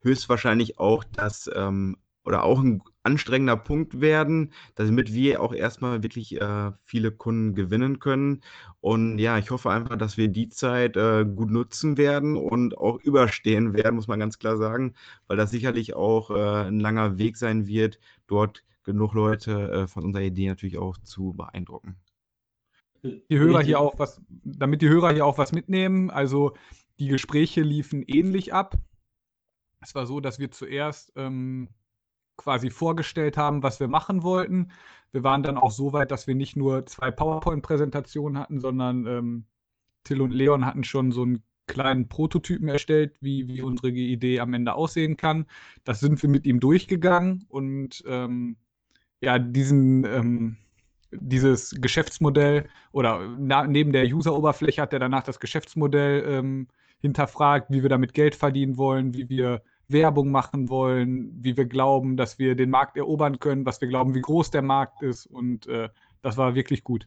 höchstwahrscheinlich 0.03 0.79
auch 0.79 1.03
das 1.05 1.51
ähm, 1.55 1.97
oder 2.25 2.43
auch 2.45 2.61
ein 2.61 2.83
anstrengender 3.03 3.57
Punkt 3.57 4.01
werden, 4.03 4.53
damit 4.75 5.13
wir 5.15 5.41
auch 5.43 5.55
erstmal 5.55 6.03
wirklich 6.03 6.39
äh, 6.41 6.73
viele 6.85 7.13
Kunden 7.13 7.55
gewinnen 7.55 7.99
können. 7.99 8.43
Und 8.81 9.19
ja, 9.19 9.39
ich 9.39 9.51
hoffe 9.51 9.71
einfach, 9.71 9.97
dass 9.97 10.17
wir 10.19 10.29
die 10.29 10.49
Zeit 10.51 10.97
äh, 10.97 11.25
gut 11.25 11.51
nutzen 11.51 11.97
werden 11.97 12.37
und 12.37 12.77
auch 12.77 12.99
überstehen 13.01 13.73
werden, 13.75 13.97
muss 13.97 14.09
man 14.09 14.21
ganz 14.21 14.39
klar 14.39 14.57
sagen, 14.59 14.95
weil 15.29 15.37
das 15.39 15.51
sicherlich 15.51 15.95
auch 15.95 16.31
äh, 16.31 16.69
ein 16.69 16.81
langer 16.81 17.19
Weg 17.19 17.37
sein 17.39 17.67
wird, 17.67 17.99
dort 18.27 18.65
genug 18.85 19.15
Leute 19.15 19.71
äh, 19.71 19.87
von 19.87 20.05
unserer 20.05 20.23
Idee 20.23 20.49
natürlich 20.49 20.79
auch 20.79 20.97
zu 20.99 21.33
beeindrucken. 21.33 21.97
Die 23.03 23.39
Hörer 23.39 23.61
hier 23.61 23.81
auch 23.81 23.99
was, 23.99 24.21
damit 24.29 24.81
die 24.81 24.89
Hörer 24.89 25.13
hier 25.13 25.27
auch 25.27 25.37
was 25.37 25.53
mitnehmen, 25.53 26.11
also 26.11 26.55
die 26.99 27.09
Gespräche 27.09 27.61
liefen 27.61 28.03
ähnlich 28.03 28.55
ab. 28.55 28.79
Es 29.81 29.95
war 29.95 30.07
so, 30.07 30.21
dass 30.21 30.39
wir 30.39 30.51
zuerst 30.51 31.13
ähm, 31.17 31.69
quasi 32.37 32.71
vorgestellt 32.71 33.37
haben, 33.37 33.63
was 33.63 33.81
wir 33.81 33.89
machen 33.89 34.23
wollten. 34.23 34.71
Wir 35.13 35.23
waren 35.23 35.43
dann 35.43 35.59
auch 35.59 35.71
so 35.71 35.93
weit, 35.93 36.11
dass 36.11 36.27
wir 36.27 36.35
nicht 36.35 36.57
nur 36.57 36.87
zwei 36.87 37.11
PowerPoint-Präsentationen 37.11 38.39
hatten, 38.39 38.61
sondern 38.61 39.07
ähm, 39.07 39.47
Till 40.05 40.21
und 40.21 40.33
Leon 40.33 40.65
hatten 40.65 40.85
schon 40.85 41.13
so 41.13 41.23
einen 41.23 41.43
kleinen 41.67 42.09
Prototypen 42.09 42.69
erstellt, 42.69 43.17
wie, 43.21 43.49
wie 43.49 43.63
unsere 43.63 43.91
Idee 43.91 44.41
am 44.41 44.55
Ende 44.55 44.75
aussehen 44.75 45.17
kann. 45.17 45.47
Das 45.85 46.01
sind 46.01 46.23
wir 46.23 46.29
mit 46.29 46.47
ihm 46.47 46.61
durchgegangen 46.61 47.45
und 47.49 48.03
ähm, 48.07 48.57
ja, 49.25 49.39
diesen, 49.39 50.05
ähm, 50.05 50.57
dieses 51.11 51.75
Geschäftsmodell 51.81 52.69
oder 52.93 53.21
na, 53.39 53.67
neben 53.67 53.93
der 53.93 54.05
User-Oberfläche 54.05 54.83
hat 54.83 54.93
er 54.93 54.99
danach 54.99 55.23
das 55.23 55.41
Geschäftsmodell 55.41 56.25
ähm, 56.27 56.69
hinterfragt, 57.01 57.67
wie 57.71 57.83
wir 57.83 57.91
damit 57.91 58.15
Geld 58.15 58.35
verdienen 58.35 58.77
wollen, 58.77 59.15
wie 59.15 59.29
wir 59.29 59.63
Werbung 59.89 60.31
machen 60.31 60.69
wollen, 60.69 61.31
wie 61.41 61.57
wir 61.57 61.67
glauben, 61.67 62.17
dass 62.17 62.39
wir 62.39 62.55
den 62.55 62.71
Markt 62.71 62.97
erobern 62.97 63.39
können, 63.39 63.67
was 63.67 63.81
wir 63.81 63.89
glauben, 63.89 64.15
wie 64.15 64.23
groß 64.23 64.51
der 64.51 64.63
Markt 64.63 65.03
ist. 65.03 65.27
Und 65.27 65.67
äh, 65.67 65.91
das 66.23 66.37
war 66.37 66.55
wirklich 66.55 66.85
gut. 66.85 67.07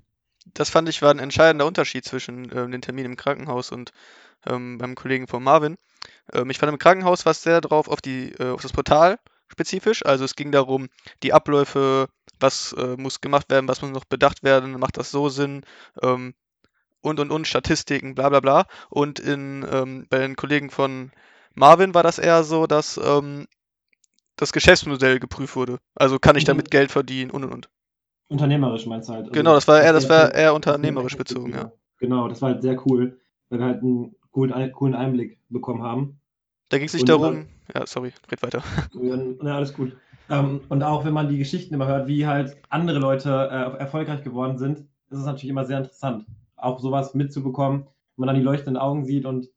Das 0.53 0.69
fand 0.69 0.87
ich 0.87 1.01
war 1.01 1.11
ein 1.11 1.19
entscheidender 1.19 1.65
Unterschied 1.65 2.05
zwischen 2.05 2.49
äh, 2.51 2.69
den 2.69 2.81
Terminen 2.81 3.11
im 3.11 3.17
Krankenhaus 3.17 3.71
und 3.71 3.91
ähm, 4.45 4.77
beim 4.77 4.95
Kollegen 4.95 5.27
von 5.27 5.43
Marvin. 5.43 5.77
Ähm, 6.31 6.49
ich 6.49 6.59
fand 6.59 6.71
im 6.71 6.79
Krankenhaus 6.79 7.25
war 7.25 7.31
es 7.31 7.41
sehr 7.41 7.59
drauf 7.61 7.87
auf, 7.89 8.01
die, 8.01 8.31
äh, 8.33 8.51
auf 8.51 8.61
das 8.61 8.71
Portal 8.71 9.17
spezifisch. 9.47 10.05
Also 10.05 10.25
es 10.25 10.35
ging 10.35 10.51
darum, 10.51 10.87
die 11.23 11.33
Abläufe, 11.33 12.09
was 12.39 12.73
äh, 12.73 12.95
muss 12.97 13.21
gemacht 13.21 13.49
werden, 13.49 13.67
was 13.67 13.81
muss 13.81 13.91
noch 13.91 14.05
bedacht 14.05 14.43
werden, 14.43 14.79
macht 14.79 14.97
das 14.97 15.11
so 15.11 15.29
Sinn, 15.29 15.63
ähm, 16.01 16.33
und 17.01 17.19
und 17.19 17.31
und, 17.31 17.47
Statistiken, 17.47 18.15
bla 18.15 18.29
bla 18.29 18.39
bla. 18.39 18.65
Und 18.89 19.19
in, 19.19 19.65
ähm, 19.71 20.07
bei 20.09 20.19
den 20.19 20.35
Kollegen 20.35 20.69
von 20.69 21.11
Marvin 21.53 21.93
war 21.93 22.03
das 22.03 22.19
eher 22.19 22.43
so, 22.43 22.67
dass 22.67 22.99
ähm, 23.03 23.47
das 24.35 24.53
Geschäftsmodell 24.53 25.19
geprüft 25.19 25.55
wurde. 25.55 25.79
Also 25.95 26.19
kann 26.19 26.35
ich 26.35 26.43
mhm. 26.43 26.47
damit 26.47 26.71
Geld 26.71 26.91
verdienen 26.91 27.31
und 27.31 27.43
und 27.43 27.53
und. 27.53 27.69
Unternehmerisch 28.29 28.85
meinst 28.85 29.09
du 29.09 29.13
halt. 29.13 29.23
Also 29.23 29.31
genau, 29.31 29.53
das 29.53 29.67
war 29.67 29.81
eher, 29.81 29.93
das 29.93 30.09
war 30.09 30.33
eher 30.33 30.53
unternehmerisch 30.53 31.15
bezogen, 31.15 31.53
ja. 31.53 31.71
Genau, 31.99 32.27
das 32.27 32.41
war 32.41 32.51
halt 32.51 32.61
sehr 32.61 32.85
cool, 32.85 33.19
weil 33.49 33.59
wir 33.59 33.65
halt 33.65 33.81
einen 33.81 34.15
coolen, 34.31 34.71
coolen 34.73 34.93
Einblick 34.93 35.39
bekommen 35.49 35.81
haben. 35.81 36.19
Da 36.69 36.77
ging 36.77 36.87
es 36.87 36.93
nicht 36.93 37.01
Und 37.03 37.09
darum. 37.09 37.33
man- 37.35 37.47
Ja, 37.75 37.85
sorry, 37.85 38.13
red 38.31 38.41
weiter. 38.43 38.63
Ja, 39.43 39.55
alles 39.55 39.73
gut. 39.73 39.95
Ähm, 40.29 40.61
und 40.69 40.83
auch 40.83 41.05
wenn 41.05 41.13
man 41.13 41.29
die 41.29 41.37
Geschichten 41.37 41.73
immer 41.73 41.87
hört, 41.87 42.07
wie 42.07 42.25
halt 42.27 42.57
andere 42.69 42.99
Leute 42.99 43.29
äh, 43.29 43.77
erfolgreich 43.79 44.23
geworden 44.23 44.57
sind, 44.57 44.79
ist 45.09 45.19
es 45.19 45.25
natürlich 45.25 45.49
immer 45.49 45.65
sehr 45.65 45.77
interessant, 45.77 46.25
auch 46.57 46.79
sowas 46.79 47.13
mitzubekommen, 47.13 47.83
wenn 47.83 48.25
man 48.25 48.27
dann 48.27 48.35
die 48.35 48.41
leuchtenden 48.43 48.77
Augen 48.77 49.05
sieht 49.05 49.25
und 49.25 49.47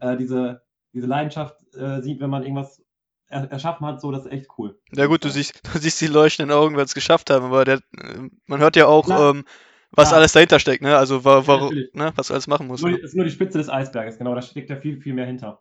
äh, 0.00 0.16
diese, 0.16 0.62
diese 0.92 1.06
Leidenschaft 1.06 1.56
äh, 1.74 2.00
sieht, 2.02 2.20
wenn 2.20 2.30
man 2.30 2.42
irgendwas 2.42 2.82
er 3.28 3.50
erschaffen 3.50 3.86
hat, 3.86 4.00
so, 4.00 4.12
das 4.12 4.26
ist 4.26 4.32
echt 4.32 4.46
cool. 4.58 4.78
Ja 4.94 5.06
gut, 5.06 5.24
du 5.24 5.30
siehst, 5.30 5.60
du 5.74 5.78
siehst 5.78 6.00
die 6.00 6.06
leuchtenden 6.06 6.54
Augen, 6.54 6.76
wenn 6.76 6.84
es 6.84 6.94
geschafft 6.94 7.30
haben, 7.30 7.46
aber 7.46 7.64
der, 7.64 7.76
äh, 7.96 8.28
man 8.46 8.60
hört 8.60 8.76
ja 8.76 8.86
auch, 8.86 9.08
ähm, 9.08 9.44
was 9.90 10.08
Klar. 10.08 10.18
alles 10.20 10.32
dahinter 10.32 10.58
steckt, 10.60 10.82
ne? 10.82 10.96
Also 10.96 11.24
wa 11.24 11.46
warum, 11.46 11.64
natürlich. 11.64 11.94
ne? 11.94 12.12
was 12.16 12.28
du 12.28 12.34
alles 12.34 12.46
machen 12.46 12.66
muss. 12.68 12.80
Nur, 12.82 12.90
Ne? 12.90 12.96
die- 12.98 13.02
ist 13.02 13.14
nur 13.16 13.24
die 13.24 13.30
Spitze 13.30 13.58
des 13.58 13.68
Eisberges, 13.68 14.18
genau, 14.18 14.34
da 14.34 14.42
steckt 14.42 14.70
ja 14.70 14.76
viel, 14.76 15.00
viel 15.00 15.14
mehr 15.14 15.26
hinter. 15.26 15.60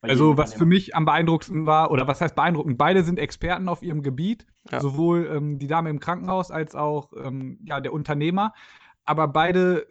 Also, 0.00 0.36
was 0.36 0.54
für 0.54 0.66
mich 0.66 0.94
am 0.94 1.04
beeindruckendsten 1.04 1.66
war, 1.66 1.90
oder 1.90 2.06
was 2.06 2.20
heißt 2.20 2.34
beeindruckend? 2.36 2.78
Beide 2.78 3.02
sind 3.02 3.18
Experten 3.18 3.68
auf 3.68 3.82
ihrem 3.82 4.02
Gebiet, 4.02 4.46
Ja. 4.70 4.80
sowohl 4.80 5.26
ähm, 5.26 5.58
die 5.58 5.66
Dame 5.66 5.90
im 5.90 5.98
Krankenhaus 6.00 6.50
als 6.50 6.74
auch 6.74 7.12
ähm, 7.16 7.58
ja, 7.64 7.80
der 7.80 7.92
Unternehmer. 7.92 8.54
Aber 9.04 9.28
beide 9.28 9.86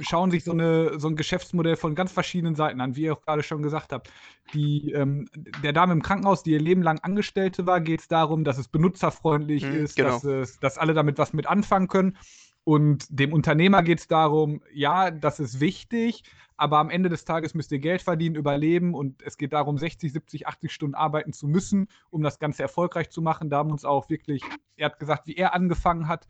schauen 0.00 0.30
sich 0.30 0.44
so, 0.44 0.52
eine, 0.52 0.98
so 1.00 1.08
ein 1.08 1.16
Geschäftsmodell 1.16 1.76
von 1.76 1.94
ganz 1.94 2.12
verschiedenen 2.12 2.54
Seiten 2.54 2.80
an, 2.80 2.94
wie 2.94 3.02
ihr 3.02 3.14
auch 3.14 3.20
gerade 3.22 3.42
schon 3.42 3.62
gesagt 3.62 3.92
habt. 3.92 4.10
Die, 4.54 4.92
ähm, 4.92 5.28
der 5.34 5.72
Dame 5.72 5.92
im 5.92 6.02
Krankenhaus, 6.02 6.42
die 6.42 6.52
ihr 6.52 6.60
Leben 6.60 6.82
lang 6.82 7.00
Angestellte 7.00 7.66
war, 7.66 7.80
geht 7.80 8.00
es 8.00 8.08
darum, 8.08 8.44
dass 8.44 8.58
es 8.58 8.68
benutzerfreundlich 8.68 9.64
Mhm, 9.64 9.74
ist, 9.74 9.96
genau. 9.96 10.10
dass, 10.10 10.24
es, 10.24 10.60
dass 10.60 10.78
alle 10.78 10.94
damit 10.94 11.18
was 11.18 11.32
mit 11.32 11.46
anfangen 11.46 11.88
können. 11.88 12.16
Und 12.64 13.06
dem 13.10 13.32
Unternehmer 13.32 13.82
geht 13.82 13.98
es 13.98 14.06
darum, 14.06 14.62
ja, 14.72 15.10
das 15.10 15.40
ist 15.40 15.58
wichtig, 15.58 16.22
aber 16.62 16.78
am 16.78 16.90
Ende 16.90 17.08
des 17.08 17.24
Tages 17.24 17.54
müsst 17.54 17.72
ihr 17.72 17.80
Geld 17.80 18.02
verdienen, 18.02 18.36
überleben 18.36 18.94
und 18.94 19.20
es 19.22 19.36
geht 19.36 19.52
darum, 19.52 19.78
60, 19.78 20.12
70, 20.12 20.46
80 20.46 20.70
Stunden 20.70 20.94
arbeiten 20.94 21.32
zu 21.32 21.48
müssen, 21.48 21.88
um 22.08 22.22
das 22.22 22.38
Ganze 22.38 22.62
erfolgreich 22.62 23.10
zu 23.10 23.20
machen. 23.20 23.50
Da 23.50 23.56
haben 23.56 23.72
uns 23.72 23.84
auch 23.84 24.08
wirklich, 24.08 24.44
er 24.76 24.86
hat 24.86 25.00
gesagt, 25.00 25.26
wie 25.26 25.34
er 25.34 25.54
angefangen 25.54 26.06
hat, 26.06 26.28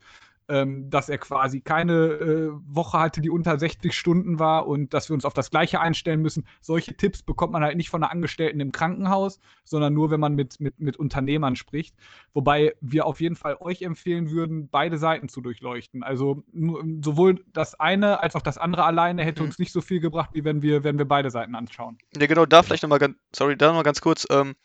ähm, 0.49 0.89
dass 0.89 1.09
er 1.09 1.17
quasi 1.17 1.61
keine 1.61 1.93
äh, 1.93 2.49
Woche 2.65 2.99
hatte, 2.99 3.21
die 3.21 3.29
unter 3.29 3.57
60 3.57 3.93
Stunden 3.93 4.39
war 4.39 4.67
und 4.67 4.93
dass 4.93 5.09
wir 5.09 5.13
uns 5.13 5.25
auf 5.25 5.33
das 5.33 5.51
Gleiche 5.51 5.79
einstellen 5.79 6.21
müssen. 6.21 6.45
Solche 6.61 6.95
Tipps 6.95 7.21
bekommt 7.21 7.53
man 7.53 7.63
halt 7.63 7.77
nicht 7.77 7.89
von 7.89 8.03
einer 8.03 8.11
Angestellten 8.11 8.59
im 8.59 8.71
Krankenhaus, 8.71 9.39
sondern 9.63 9.93
nur, 9.93 10.11
wenn 10.11 10.19
man 10.19 10.35
mit, 10.35 10.59
mit, 10.59 10.79
mit 10.79 10.97
Unternehmern 10.97 11.55
spricht. 11.55 11.95
Wobei 12.33 12.73
wir 12.81 13.05
auf 13.05 13.21
jeden 13.21 13.35
Fall 13.35 13.57
euch 13.59 13.81
empfehlen 13.81 14.31
würden, 14.31 14.69
beide 14.69 14.97
Seiten 14.97 15.29
zu 15.29 15.41
durchleuchten. 15.41 16.03
Also 16.03 16.43
sowohl 17.01 17.43
das 17.53 17.79
eine 17.79 18.21
als 18.21 18.35
auch 18.35 18.41
das 18.41 18.57
andere 18.57 18.83
alleine 18.85 19.23
hätte 19.23 19.41
Mhm. 19.41 19.49
uns 19.49 19.59
nicht 19.59 19.71
so 19.71 19.81
viel 19.81 19.99
gebracht, 19.99 20.31
wie 20.33 20.43
wenn 20.43 20.61
wir, 20.61 20.83
wenn 20.83 20.97
wir 20.97 21.07
beide 21.07 21.29
Seiten 21.29 21.55
anschauen. 21.55 21.97
Ja, 22.17 22.27
genau, 22.27 22.45
da 22.45 22.63
vielleicht 22.63 22.83
nochmal 22.83 22.99
ganz, 22.99 23.15
sorry, 23.35 23.57
da 23.57 23.67
nochmal 23.67 23.83
ganz 23.83 24.01
kurz. 24.01 24.25
Ähm, 24.29 24.55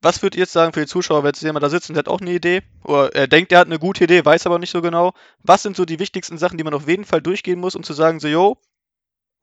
was 0.00 0.22
würdet 0.22 0.36
ihr 0.36 0.42
jetzt 0.42 0.52
sagen 0.52 0.72
für 0.72 0.80
die 0.80 0.86
Zuschauer, 0.86 1.22
wenn 1.22 1.30
jetzt 1.30 1.42
jemand 1.42 1.62
da 1.62 1.70
sitzt 1.70 1.88
und 1.88 1.94
der 1.94 2.00
hat 2.00 2.08
auch 2.08 2.20
eine 2.20 2.32
Idee? 2.32 2.62
Oder 2.84 3.14
er 3.14 3.26
denkt, 3.26 3.52
er 3.52 3.60
hat 3.60 3.66
eine 3.66 3.78
gute 3.78 4.04
Idee, 4.04 4.24
weiß 4.24 4.46
aber 4.46 4.58
nicht 4.58 4.70
so 4.70 4.82
genau. 4.82 5.12
Was 5.42 5.62
sind 5.62 5.76
so 5.76 5.84
die 5.84 5.98
wichtigsten 5.98 6.38
Sachen, 6.38 6.58
die 6.58 6.64
man 6.64 6.74
auf 6.74 6.88
jeden 6.88 7.04
Fall 7.04 7.20
durchgehen 7.20 7.58
muss, 7.58 7.74
um 7.74 7.82
zu 7.82 7.92
sagen, 7.92 8.20
so, 8.20 8.28
yo, 8.28 8.58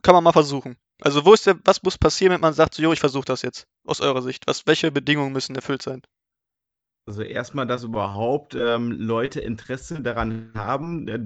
kann 0.01 0.15
man 0.15 0.23
mal 0.23 0.31
versuchen? 0.31 0.77
Also, 1.01 1.25
wo 1.25 1.33
ist 1.33 1.45
der, 1.45 1.59
was 1.65 1.83
muss 1.83 1.97
passieren, 1.97 2.33
wenn 2.33 2.41
man 2.41 2.53
sagt, 2.53 2.73
so, 2.73 2.81
yo, 2.81 2.93
ich 2.93 2.99
versuche 2.99 3.25
das 3.25 3.41
jetzt? 3.41 3.67
Aus 3.85 4.01
eurer 4.01 4.21
Sicht. 4.21 4.47
Was, 4.47 4.65
welche 4.65 4.91
Bedingungen 4.91 5.33
müssen 5.33 5.55
erfüllt 5.55 5.81
sein? 5.81 6.01
Also 7.07 7.21
erstmal, 7.21 7.67
dass 7.67 7.83
überhaupt 7.83 8.55
ähm, 8.55 8.89
Leute 8.91 9.39
Interesse 9.39 10.01
daran 10.01 10.49
haben, 10.55 11.07
äh, 11.07 11.19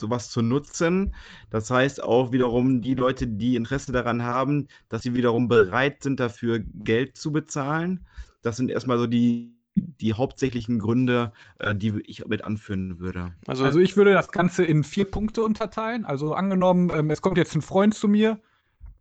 sowas 0.00 0.30
zu 0.30 0.40
nutzen. 0.40 1.14
Das 1.50 1.70
heißt 1.70 2.02
auch 2.02 2.32
wiederum 2.32 2.80
die 2.80 2.94
Leute, 2.94 3.26
die 3.26 3.54
Interesse 3.56 3.92
daran 3.92 4.22
haben, 4.22 4.68
dass 4.88 5.02
sie 5.02 5.14
wiederum 5.14 5.48
bereit 5.48 6.02
sind, 6.02 6.18
dafür 6.18 6.60
Geld 6.60 7.18
zu 7.18 7.30
bezahlen. 7.30 8.06
Das 8.42 8.56
sind 8.56 8.70
erstmal 8.70 8.98
so 8.98 9.06
die, 9.06 9.56
die 9.74 10.14
hauptsächlichen 10.14 10.78
Gründe, 10.78 11.32
äh, 11.58 11.74
die 11.74 12.00
ich 12.06 12.26
mit 12.26 12.44
anführen 12.44 12.98
würde. 12.98 13.34
Also, 13.46 13.64
Also 13.64 13.80
ich 13.80 13.96
würde 13.96 14.12
das 14.12 14.30
Ganze 14.30 14.64
in 14.64 14.84
vier 14.84 15.10
Punkte 15.10 15.42
unterteilen. 15.42 16.04
Also 16.04 16.34
angenommen, 16.34 16.90
ähm, 16.94 17.10
es 17.10 17.22
kommt 17.22 17.36
jetzt 17.38 17.54
ein 17.54 17.62
Freund 17.62 17.94
zu 17.94 18.08
mir 18.08 18.40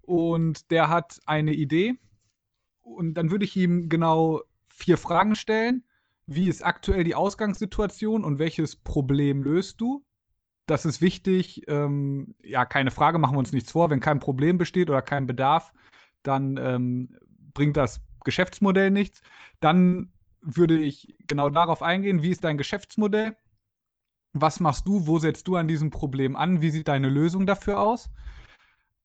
und 0.02 0.72
der 0.72 0.90
hat 0.90 1.20
eine 1.26 1.54
Idee 1.54 1.98
und 2.82 3.16
dann 3.16 3.32
würde 3.32 3.46
ich 3.46 3.56
ihm 3.56 3.90
genau 3.90 4.42
vier 4.70 4.98
Fragen 4.98 5.36
stellen. 5.36 5.84
Wie 6.26 6.50
ist 6.50 6.66
aktuell 6.66 7.04
die 7.04 7.16
Ausgangssituation 7.16 8.24
und 8.24 8.40
welches 8.40 8.76
Problem 8.76 9.44
löst 9.44 9.80
du? 9.82 10.04
Das 10.66 10.86
ist 10.86 11.02
wichtig. 11.02 11.64
Ähm, 11.68 12.36
ja, 12.44 12.66
keine 12.66 12.92
Frage, 12.92 13.20
machen 13.20 13.36
wir 13.36 13.40
uns 13.40 13.54
nichts 13.54 13.72
vor. 13.72 13.90
Wenn 13.90 14.02
kein 14.02 14.20
Problem 14.20 14.58
besteht 14.58 14.90
oder 14.90 15.02
kein 15.02 15.26
Bedarf, 15.26 15.74
dann 16.24 16.58
ähm, 16.58 17.18
bringt 17.54 17.78
das 17.78 18.02
Geschäftsmodell 18.28 18.92
nichts. 18.92 19.22
Dann 19.62 20.12
würde 20.42 20.78
ich 20.78 21.16
genau 21.28 21.50
darauf 21.50 21.82
eingehen, 21.82 22.22
wie 22.22 22.32
ist 22.32 22.44
dein 22.44 22.58
Geschäftsmodell? 22.58 23.38
Was 24.34 24.60
machst 24.60 24.86
du? 24.86 25.08
Wo 25.08 25.18
setzt 25.18 25.48
du 25.48 25.56
an 25.56 25.70
diesem 25.70 25.92
Problem 25.92 26.36
an? 26.36 26.62
Wie 26.62 26.70
sieht 26.70 26.90
deine 26.90 27.10
Lösung 27.10 27.46
dafür 27.46 27.80
aus? 27.80 28.10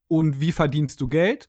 Und 0.09 0.41
wie 0.41 0.51
verdienst 0.51 1.01
du 1.01 1.09
Geld? 1.09 1.49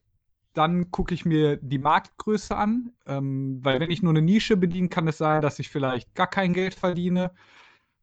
Dann 0.54 0.92
gucke 0.92 1.16
ich 1.16 1.26
mir 1.26 1.58
die 1.58 1.80
Marktgröße 1.80 2.56
an, 2.56 2.94
ähm, 3.08 3.58
weil 3.64 3.80
wenn 3.80 3.90
ich 3.90 4.04
nur 4.04 4.12
eine 4.12 4.22
Nische 4.22 4.56
bediene, 4.56 4.88
kann 4.88 5.08
es 5.08 5.18
sein, 5.18 5.42
dass 5.42 5.58
ich 5.58 5.70
vielleicht 5.70 6.14
gar 6.14 6.28
kein 6.28 6.54
Geld 6.54 6.76
verdiene. 6.76 7.32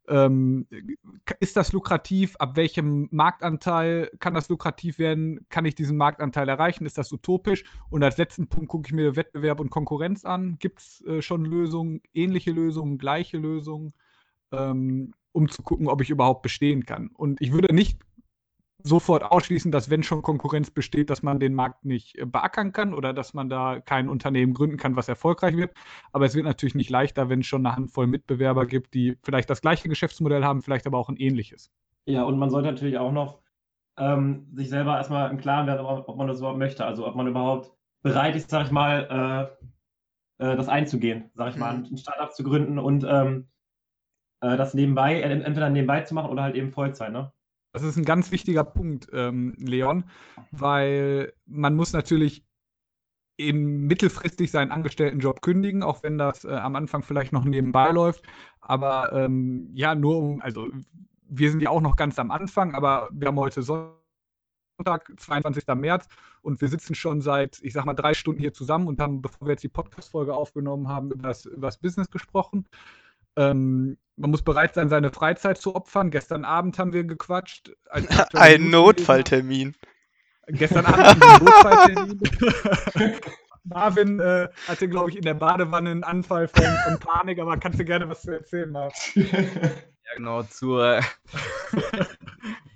Ähm, 0.08 0.66
ist 1.38 1.56
das 1.56 1.72
lukrativ? 1.72 2.36
Ab 2.38 2.56
welchem 2.56 3.08
Marktanteil 3.10 4.10
kann 4.18 4.34
das 4.34 4.48
lukrativ 4.48 4.98
werden? 4.98 5.46
Kann 5.48 5.64
ich 5.64 5.74
diesen 5.74 5.96
Marktanteil 5.96 6.48
erreichen? 6.48 6.86
Ist 6.86 6.98
das 6.98 7.12
utopisch? 7.12 7.64
Und 7.90 8.02
als 8.02 8.16
letzten 8.16 8.48
Punkt 8.48 8.68
gucke 8.68 8.88
ich 8.88 8.92
mir 8.92 9.16
Wettbewerb 9.16 9.60
und 9.60 9.70
Konkurrenz 9.70 10.24
an. 10.24 10.56
Gibt 10.58 10.80
es 10.80 11.04
äh, 11.06 11.22
schon 11.22 11.44
Lösungen, 11.44 12.00
ähnliche 12.14 12.50
Lösungen, 12.50 12.98
gleiche 12.98 13.38
Lösungen, 13.38 13.92
ähm, 14.52 15.14
um 15.32 15.48
zu 15.48 15.62
gucken, 15.62 15.88
ob 15.88 16.00
ich 16.00 16.10
überhaupt 16.10 16.42
bestehen 16.42 16.86
kann? 16.86 17.10
Und 17.14 17.40
ich 17.40 17.52
würde 17.52 17.74
nicht 17.74 18.00
sofort 18.82 19.22
ausschließen, 19.22 19.70
dass 19.72 19.90
wenn 19.90 20.02
schon 20.02 20.22
Konkurrenz 20.22 20.70
besteht, 20.70 21.10
dass 21.10 21.22
man 21.22 21.40
den 21.40 21.54
Markt 21.54 21.84
nicht 21.84 22.18
äh, 22.18 22.26
beackern 22.26 22.72
kann 22.72 22.94
oder 22.94 23.12
dass 23.12 23.34
man 23.34 23.48
da 23.48 23.80
kein 23.80 24.08
Unternehmen 24.08 24.54
gründen 24.54 24.76
kann, 24.76 24.96
was 24.96 25.08
erfolgreich 25.08 25.56
wird. 25.56 25.74
Aber 26.12 26.26
es 26.26 26.34
wird 26.34 26.44
natürlich 26.44 26.74
nicht 26.74 26.90
leichter, 26.90 27.28
wenn 27.28 27.40
es 27.40 27.46
schon 27.46 27.66
eine 27.66 27.76
Handvoll 27.76 28.06
Mitbewerber 28.06 28.66
gibt, 28.66 28.94
die 28.94 29.16
vielleicht 29.22 29.50
das 29.50 29.60
gleiche 29.60 29.88
Geschäftsmodell 29.88 30.44
haben, 30.44 30.62
vielleicht 30.62 30.86
aber 30.86 30.98
auch 30.98 31.08
ein 31.08 31.16
ähnliches. 31.16 31.70
Ja, 32.06 32.24
und 32.24 32.38
man 32.38 32.50
sollte 32.50 32.68
natürlich 32.68 32.98
auch 32.98 33.12
noch 33.12 33.40
ähm, 33.98 34.48
sich 34.54 34.68
selber 34.68 34.96
erstmal 34.96 35.30
im 35.30 35.38
Klaren 35.38 35.66
werden, 35.66 35.84
ob, 35.84 36.16
man 36.16 36.26
das 36.26 36.38
überhaupt 36.38 36.58
möchte. 36.58 36.84
Also 36.84 37.06
ob 37.06 37.14
man 37.14 37.26
überhaupt 37.26 37.72
bereit 38.02 38.34
ist, 38.36 38.50
sag 38.50 38.66
ich 38.66 38.72
mal, 38.72 39.50
äh, 40.40 40.44
äh, 40.52 40.56
das 40.56 40.68
einzugehen, 40.68 41.30
sag 41.34 41.50
ich 41.50 41.56
mal, 41.56 41.76
Mhm. 41.76 41.84
ein 41.92 41.98
Startup 41.98 42.32
zu 42.32 42.42
gründen 42.42 42.78
und 42.78 43.04
ähm, 43.08 43.48
äh, 44.40 44.56
das 44.56 44.74
nebenbei, 44.74 45.20
äh, 45.20 45.30
entweder 45.30 45.68
nebenbei 45.68 46.00
zu 46.02 46.14
machen 46.14 46.30
oder 46.30 46.42
halt 46.42 46.56
eben 46.56 46.72
Vollzeit, 46.72 47.12
ne? 47.12 47.32
Das 47.72 47.82
ist 47.82 47.96
ein 47.96 48.04
ganz 48.04 48.32
wichtiger 48.32 48.64
Punkt, 48.64 49.08
ähm, 49.12 49.54
Leon, 49.58 50.04
weil 50.50 51.32
man 51.46 51.76
muss 51.76 51.92
natürlich 51.92 52.44
eben 53.38 53.86
mittelfristig 53.86 54.50
seinen 54.50 54.70
Angestelltenjob 54.70 55.40
kündigen, 55.40 55.82
auch 55.82 56.02
wenn 56.02 56.18
das 56.18 56.44
äh, 56.44 56.50
am 56.50 56.76
Anfang 56.76 57.02
vielleicht 57.02 57.32
noch 57.32 57.44
nebenbei 57.44 57.90
läuft. 57.90 58.24
Aber 58.60 59.12
ähm, 59.12 59.70
ja, 59.72 59.94
nur 59.94 60.18
um, 60.18 60.42
also 60.42 60.68
wir 61.28 61.50
sind 61.50 61.62
ja 61.62 61.70
auch 61.70 61.80
noch 61.80 61.96
ganz 61.96 62.18
am 62.18 62.30
Anfang, 62.30 62.74
aber 62.74 63.08
wir 63.12 63.28
haben 63.28 63.38
heute 63.38 63.62
Sonntag, 63.62 65.12
22. 65.16 65.64
März, 65.76 66.08
und 66.42 66.60
wir 66.60 66.68
sitzen 66.68 66.94
schon 66.94 67.20
seit, 67.20 67.60
ich 67.62 67.72
sag 67.72 67.84
mal, 67.84 67.94
drei 67.94 68.14
Stunden 68.14 68.40
hier 68.40 68.52
zusammen 68.52 68.88
und 68.88 69.00
haben, 69.00 69.22
bevor 69.22 69.46
wir 69.46 69.52
jetzt 69.52 69.64
die 69.64 69.68
Podcast-Folge 69.68 70.34
aufgenommen 70.34 70.88
haben, 70.88 71.10
über 71.12 71.28
das, 71.28 71.46
über 71.46 71.68
das 71.68 71.78
Business 71.78 72.10
gesprochen. 72.10 72.66
Ähm, 73.36 73.98
man 74.16 74.30
muss 74.30 74.42
bereit 74.42 74.74
sein, 74.74 74.88
seine 74.88 75.10
Freizeit 75.10 75.58
zu 75.58 75.74
opfern. 75.74 76.10
Gestern 76.10 76.44
Abend 76.44 76.78
haben 76.78 76.92
wir 76.92 77.04
gequatscht. 77.04 77.72
ein 78.34 78.70
Notfalltermin. 78.70 79.74
Gestern 80.46 80.86
Abend 80.86 81.04
hatten 81.04 81.20
wir 81.20 81.28
einen 81.28 81.44
Notfalltermin. 81.44 83.20
Marvin 83.64 84.20
äh, 84.20 84.48
hatte, 84.66 84.88
glaube 84.88 85.10
ich, 85.10 85.16
in 85.16 85.22
der 85.22 85.34
Badewanne 85.34 85.90
einen 85.90 86.04
Anfall 86.04 86.48
von, 86.48 86.64
von 86.84 86.98
Panik, 86.98 87.38
aber 87.38 87.58
kannst 87.58 87.78
du 87.78 87.84
gerne 87.84 88.08
was 88.08 88.22
zu 88.22 88.32
erzählen, 88.32 88.70
Marvin? 88.70 88.94
Ja, 89.14 90.16
genau, 90.16 90.42
zur. 90.44 91.00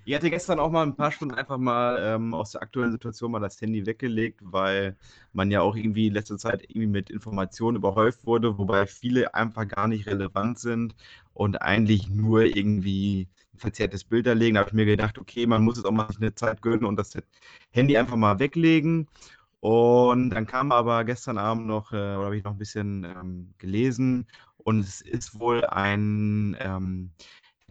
Ich 0.04 0.14
hatte 0.14 0.30
gestern 0.30 0.58
auch 0.58 0.70
mal 0.70 0.82
ein 0.82 0.96
paar 0.96 1.12
Stunden 1.12 1.34
einfach 1.34 1.58
mal 1.58 1.98
ähm, 2.00 2.34
aus 2.34 2.52
der 2.52 2.62
aktuellen 2.62 2.92
Situation 2.92 3.30
mal 3.32 3.40
das 3.40 3.60
Handy 3.60 3.86
weggelegt, 3.86 4.40
weil 4.42 4.96
man 5.32 5.50
ja 5.50 5.60
auch 5.62 5.76
irgendwie 5.76 6.08
in 6.08 6.14
letzter 6.14 6.38
Zeit 6.38 6.62
irgendwie 6.62 6.86
mit 6.86 7.10
Informationen 7.10 7.76
überhäuft 7.76 8.26
wurde, 8.26 8.58
wobei 8.58 8.86
viele 8.86 9.34
einfach 9.34 9.66
gar 9.66 9.88
nicht 9.88 10.06
relevant 10.06 10.58
sind 10.58 10.94
und 11.32 11.62
eigentlich 11.62 12.08
nur 12.08 12.42
irgendwie 12.44 13.28
ein 13.54 13.58
verzerrtes 13.58 14.04
Bild 14.04 14.26
erlegen. 14.26 14.54
Da 14.54 14.60
habe 14.60 14.70
ich 14.70 14.74
mir 14.74 14.86
gedacht, 14.86 15.18
okay, 15.18 15.46
man 15.46 15.62
muss 15.62 15.76
jetzt 15.76 15.86
auch 15.86 15.92
mal 15.92 16.08
eine 16.16 16.34
Zeit 16.34 16.62
gönnen 16.62 16.84
und 16.84 16.96
das 16.96 17.16
Handy 17.70 17.96
einfach 17.96 18.16
mal 18.16 18.38
weglegen. 18.38 19.08
Und 19.60 20.30
dann 20.30 20.46
kam 20.46 20.72
aber 20.72 21.04
gestern 21.04 21.38
Abend 21.38 21.66
noch, 21.66 21.92
äh, 21.92 21.96
oder 21.96 22.26
habe 22.26 22.36
ich 22.36 22.44
noch 22.44 22.52
ein 22.52 22.58
bisschen 22.58 23.04
ähm, 23.04 23.54
gelesen, 23.58 24.26
und 24.64 24.80
es 24.80 25.02
ist 25.02 25.38
wohl 25.38 25.64
ein 25.66 26.56
ähm, 26.58 27.10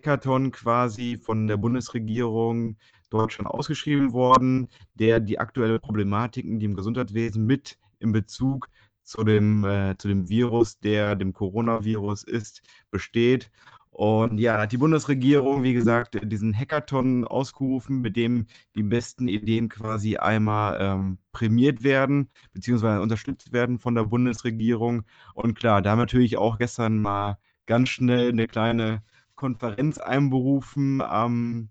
Hackathon 0.04 0.52
quasi 0.52 1.18
von 1.18 1.48
der 1.48 1.56
Bundesregierung 1.56 2.76
Deutschland 3.10 3.50
ausgeschrieben 3.50 4.12
worden, 4.12 4.68
der 4.96 5.20
die 5.22 5.40
aktuelle 5.40 5.80
Problematiken, 5.80 6.60
die 6.60 6.66
im 6.66 6.76
Gesundheitswesen 6.76 7.46
mit 7.46 7.78
in 8.00 8.12
Bezug 8.12 8.70
zu 9.04 9.24
dem, 9.24 9.64
äh, 9.64 9.96
zu 9.98 10.10
dem 10.10 10.28
Virus, 10.28 10.80
der 10.80 11.16
dem 11.16 11.32
Coronavirus 11.32 12.24
ist, 12.24 12.62
besteht. 12.92 13.50
Und 13.92 14.40
ja, 14.40 14.60
hat 14.60 14.72
die 14.72 14.78
Bundesregierung, 14.78 15.64
wie 15.64 15.74
gesagt, 15.74 16.20
diesen 16.24 16.54
Hackathon 16.58 17.26
ausgerufen, 17.26 18.02
mit 18.02 18.18
dem 18.18 18.48
die 18.76 18.84
besten 18.84 19.28
Ideen 19.28 19.70
quasi 19.70 20.18
einmal 20.18 20.78
ähm, 20.82 21.18
prämiert 21.32 21.84
werden, 21.84 22.30
beziehungsweise 22.54 23.02
unterstützt 23.02 23.54
werden 23.54 23.80
von 23.80 23.96
der 23.96 24.06
Bundesregierung. 24.06 25.04
Und 25.36 25.54
klar, 25.58 25.82
da 25.82 25.92
haben 25.92 26.00
natürlich 26.00 26.38
auch 26.38 26.58
gestern 26.58 27.02
mal 27.02 27.38
ganz 27.68 27.90
schnell 27.90 28.30
eine 28.30 28.48
kleine 28.48 29.04
Konferenz 29.36 29.98
einberufen 29.98 31.02
am 31.02 31.70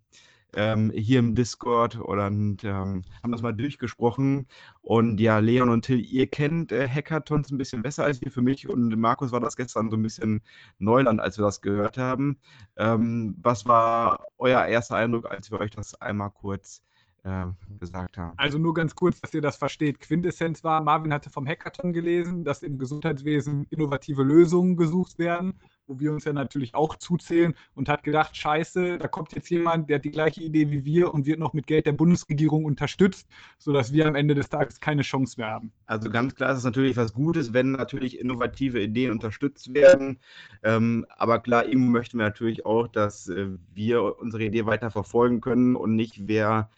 ähm, 0.54 0.90
hier 0.94 1.18
im 1.18 1.34
Discord 1.34 1.98
oder 2.00 2.26
und, 2.26 2.64
ähm, 2.64 3.04
haben 3.22 3.32
das 3.32 3.42
mal 3.42 3.52
durchgesprochen. 3.52 4.46
Und 4.80 5.20
ja, 5.20 5.38
Leon 5.38 5.68
und 5.68 5.84
Till, 5.84 6.00
ihr 6.00 6.26
kennt 6.26 6.72
äh, 6.72 6.88
Hackathons 6.88 7.50
ein 7.50 7.58
bisschen 7.58 7.82
besser 7.82 8.04
als 8.04 8.20
wir. 8.20 8.30
Für 8.30 8.42
mich 8.42 8.68
und 8.68 8.94
Markus 8.98 9.32
war 9.32 9.40
das 9.40 9.56
gestern 9.56 9.90
so 9.90 9.96
ein 9.96 10.02
bisschen 10.02 10.42
Neuland, 10.78 11.20
als 11.20 11.38
wir 11.38 11.44
das 11.44 11.60
gehört 11.60 11.98
haben. 11.98 12.38
Ähm, 12.76 13.36
was 13.42 13.66
war 13.66 14.26
euer 14.38 14.64
erster 14.64 14.96
Eindruck, 14.96 15.30
als 15.30 15.50
wir 15.50 15.60
euch 15.60 15.70
das 15.70 16.00
einmal 16.00 16.30
kurz 16.30 16.82
äh, 17.24 17.46
gesagt 17.78 18.18
haben? 18.18 18.36
Also 18.36 18.58
nur 18.58 18.74
ganz 18.74 18.94
kurz, 18.94 19.20
dass 19.20 19.32
ihr 19.34 19.42
das 19.42 19.56
versteht. 19.56 20.00
Quintessenz 20.00 20.64
war, 20.64 20.82
Marvin 20.82 21.12
hatte 21.12 21.30
vom 21.30 21.46
Hackathon 21.46 21.92
gelesen, 21.92 22.44
dass 22.44 22.62
im 22.62 22.78
Gesundheitswesen 22.78 23.66
innovative 23.70 24.22
Lösungen 24.22 24.76
gesucht 24.76 25.18
werden 25.18 25.54
wo 25.86 25.98
wir 25.98 26.12
uns 26.12 26.24
ja 26.24 26.32
natürlich 26.32 26.74
auch 26.74 26.96
zuzählen 26.96 27.54
und 27.74 27.88
hat 27.88 28.02
gedacht, 28.02 28.36
scheiße, 28.36 28.98
da 28.98 29.08
kommt 29.08 29.32
jetzt 29.34 29.50
jemand, 29.50 29.88
der 29.88 29.96
hat 29.96 30.04
die 30.04 30.10
gleiche 30.10 30.42
Idee 30.42 30.70
wie 30.70 30.84
wir 30.84 31.12
und 31.12 31.26
wird 31.26 31.38
noch 31.38 31.52
mit 31.52 31.66
Geld 31.66 31.86
der 31.86 31.92
Bundesregierung 31.92 32.64
unterstützt, 32.64 33.28
sodass 33.58 33.92
wir 33.92 34.06
am 34.06 34.14
Ende 34.14 34.34
des 34.34 34.48
Tages 34.48 34.80
keine 34.80 35.02
Chance 35.02 35.40
mehr 35.40 35.48
haben. 35.48 35.72
Also 35.86 36.10
ganz 36.10 36.34
klar 36.34 36.52
ist 36.52 36.58
es 36.58 36.64
natürlich 36.64 36.96
was 36.96 37.12
Gutes, 37.12 37.52
wenn 37.52 37.72
natürlich 37.72 38.18
innovative 38.18 38.80
Ideen 38.80 39.10
unterstützt 39.10 39.74
werden. 39.74 40.18
Ähm, 40.62 41.06
aber 41.16 41.40
klar, 41.40 41.66
irgendwo 41.66 41.90
möchten 41.90 42.18
wir 42.18 42.24
natürlich 42.24 42.64
auch, 42.64 42.88
dass 42.88 43.28
äh, 43.28 43.48
wir 43.74 44.18
unsere 44.18 44.44
Idee 44.44 44.66
weiter 44.66 44.90
verfolgen 44.90 45.40
können 45.40 45.76
und 45.76 45.96
nicht 45.96 46.28
wer 46.28 46.70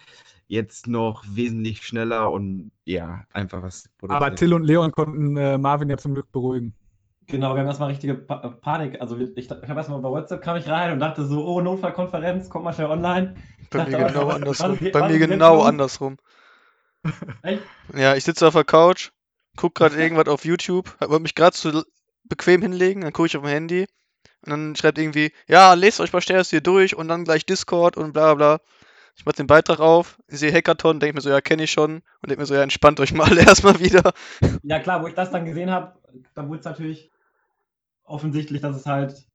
jetzt 0.46 0.86
noch 0.86 1.24
wesentlich 1.28 1.82
schneller 1.82 2.30
und 2.30 2.70
ja, 2.84 3.24
einfach 3.32 3.62
was 3.62 3.88
produziert. 3.98 4.22
Aber 4.22 4.34
Till 4.34 4.52
und 4.52 4.64
Leon 4.64 4.92
konnten 4.92 5.36
äh, 5.36 5.58
Marvin 5.58 5.88
ja 5.88 5.96
zum 5.96 6.14
Glück 6.14 6.30
beruhigen. 6.32 6.74
Genau, 7.26 7.54
wir 7.54 7.60
haben 7.60 7.66
erstmal 7.66 7.88
richtige 7.88 8.14
pa 8.14 8.42
äh, 8.42 8.50
Panik. 8.50 9.00
Also 9.00 9.16
ich, 9.16 9.36
ich 9.36 9.50
habe 9.50 9.66
erstmal 9.66 10.00
bei 10.00 10.10
WhatsApp 10.10 10.42
kam 10.42 10.56
ich 10.56 10.68
rein 10.68 10.92
und 10.92 10.98
dachte 10.98 11.24
so, 11.24 11.44
oh, 11.46 11.60
Notfallkonferenz, 11.60 12.50
komm 12.50 12.64
mal 12.64 12.72
schnell 12.72 12.88
online. 12.88 13.34
Bei 13.70 13.78
dachte, 13.78 13.90
mir 13.92 14.04
genau 14.06 14.26
was, 14.28 14.34
andersrum. 14.34 14.78
Was, 14.80 14.92
bei 14.92 15.08
mir 15.08 15.18
genau 15.18 15.62
andersrum. 15.62 16.16
Echt? 17.42 17.62
Ja, 17.94 18.14
ich 18.14 18.24
sitze 18.24 18.46
auf 18.46 18.54
der 18.54 18.64
Couch, 18.64 19.10
gucke 19.56 19.74
gerade 19.80 19.96
irgendwas 20.00 20.28
auf 20.28 20.44
YouTube, 20.44 20.94
wollte 21.00 21.22
mich 21.22 21.34
gerade 21.34 21.56
so 21.56 21.82
bequem 22.24 22.62
hinlegen, 22.62 23.02
dann 23.02 23.12
gucke 23.12 23.26
ich 23.26 23.36
auf 23.36 23.42
mein 23.42 23.52
Handy 23.52 23.86
und 24.44 24.50
dann 24.50 24.76
schreibt 24.76 24.98
irgendwie, 24.98 25.32
ja, 25.46 25.74
lest 25.74 26.00
euch 26.00 26.12
mal 26.12 26.20
schnell 26.20 26.38
das 26.38 26.50
hier 26.50 26.60
durch 26.60 26.96
und 26.96 27.08
dann 27.08 27.24
gleich 27.24 27.46
Discord 27.46 27.96
und 27.96 28.12
bla 28.12 28.34
bla. 28.34 28.60
Ich 29.16 29.24
mache 29.24 29.36
den 29.36 29.46
Beitrag 29.46 29.78
auf, 29.78 30.18
ich 30.26 30.40
sehe 30.40 30.52
Hackathon, 30.52 30.98
denke 30.98 31.14
mir 31.14 31.20
so, 31.20 31.30
ja, 31.30 31.40
kenne 31.40 31.64
ich 31.64 31.70
schon 31.70 31.96
und 31.96 32.30
denke 32.30 32.40
mir 32.40 32.46
so, 32.46 32.54
ja, 32.54 32.62
entspannt 32.62 32.98
euch 33.00 33.12
mal 33.12 33.36
erstmal 33.38 33.78
wieder. 33.78 34.12
Ja 34.62 34.80
klar, 34.80 35.02
wo 35.02 35.06
ich 35.06 35.14
das 35.14 35.30
dann 35.30 35.44
gesehen 35.44 35.70
habe, 35.70 35.94
dann 36.34 36.48
wurde 36.48 36.60
es 36.60 36.64
natürlich 36.64 37.10
offensichtlich, 38.04 38.60
dass 38.60 38.76
es 38.76 38.86
halt, 38.86 39.26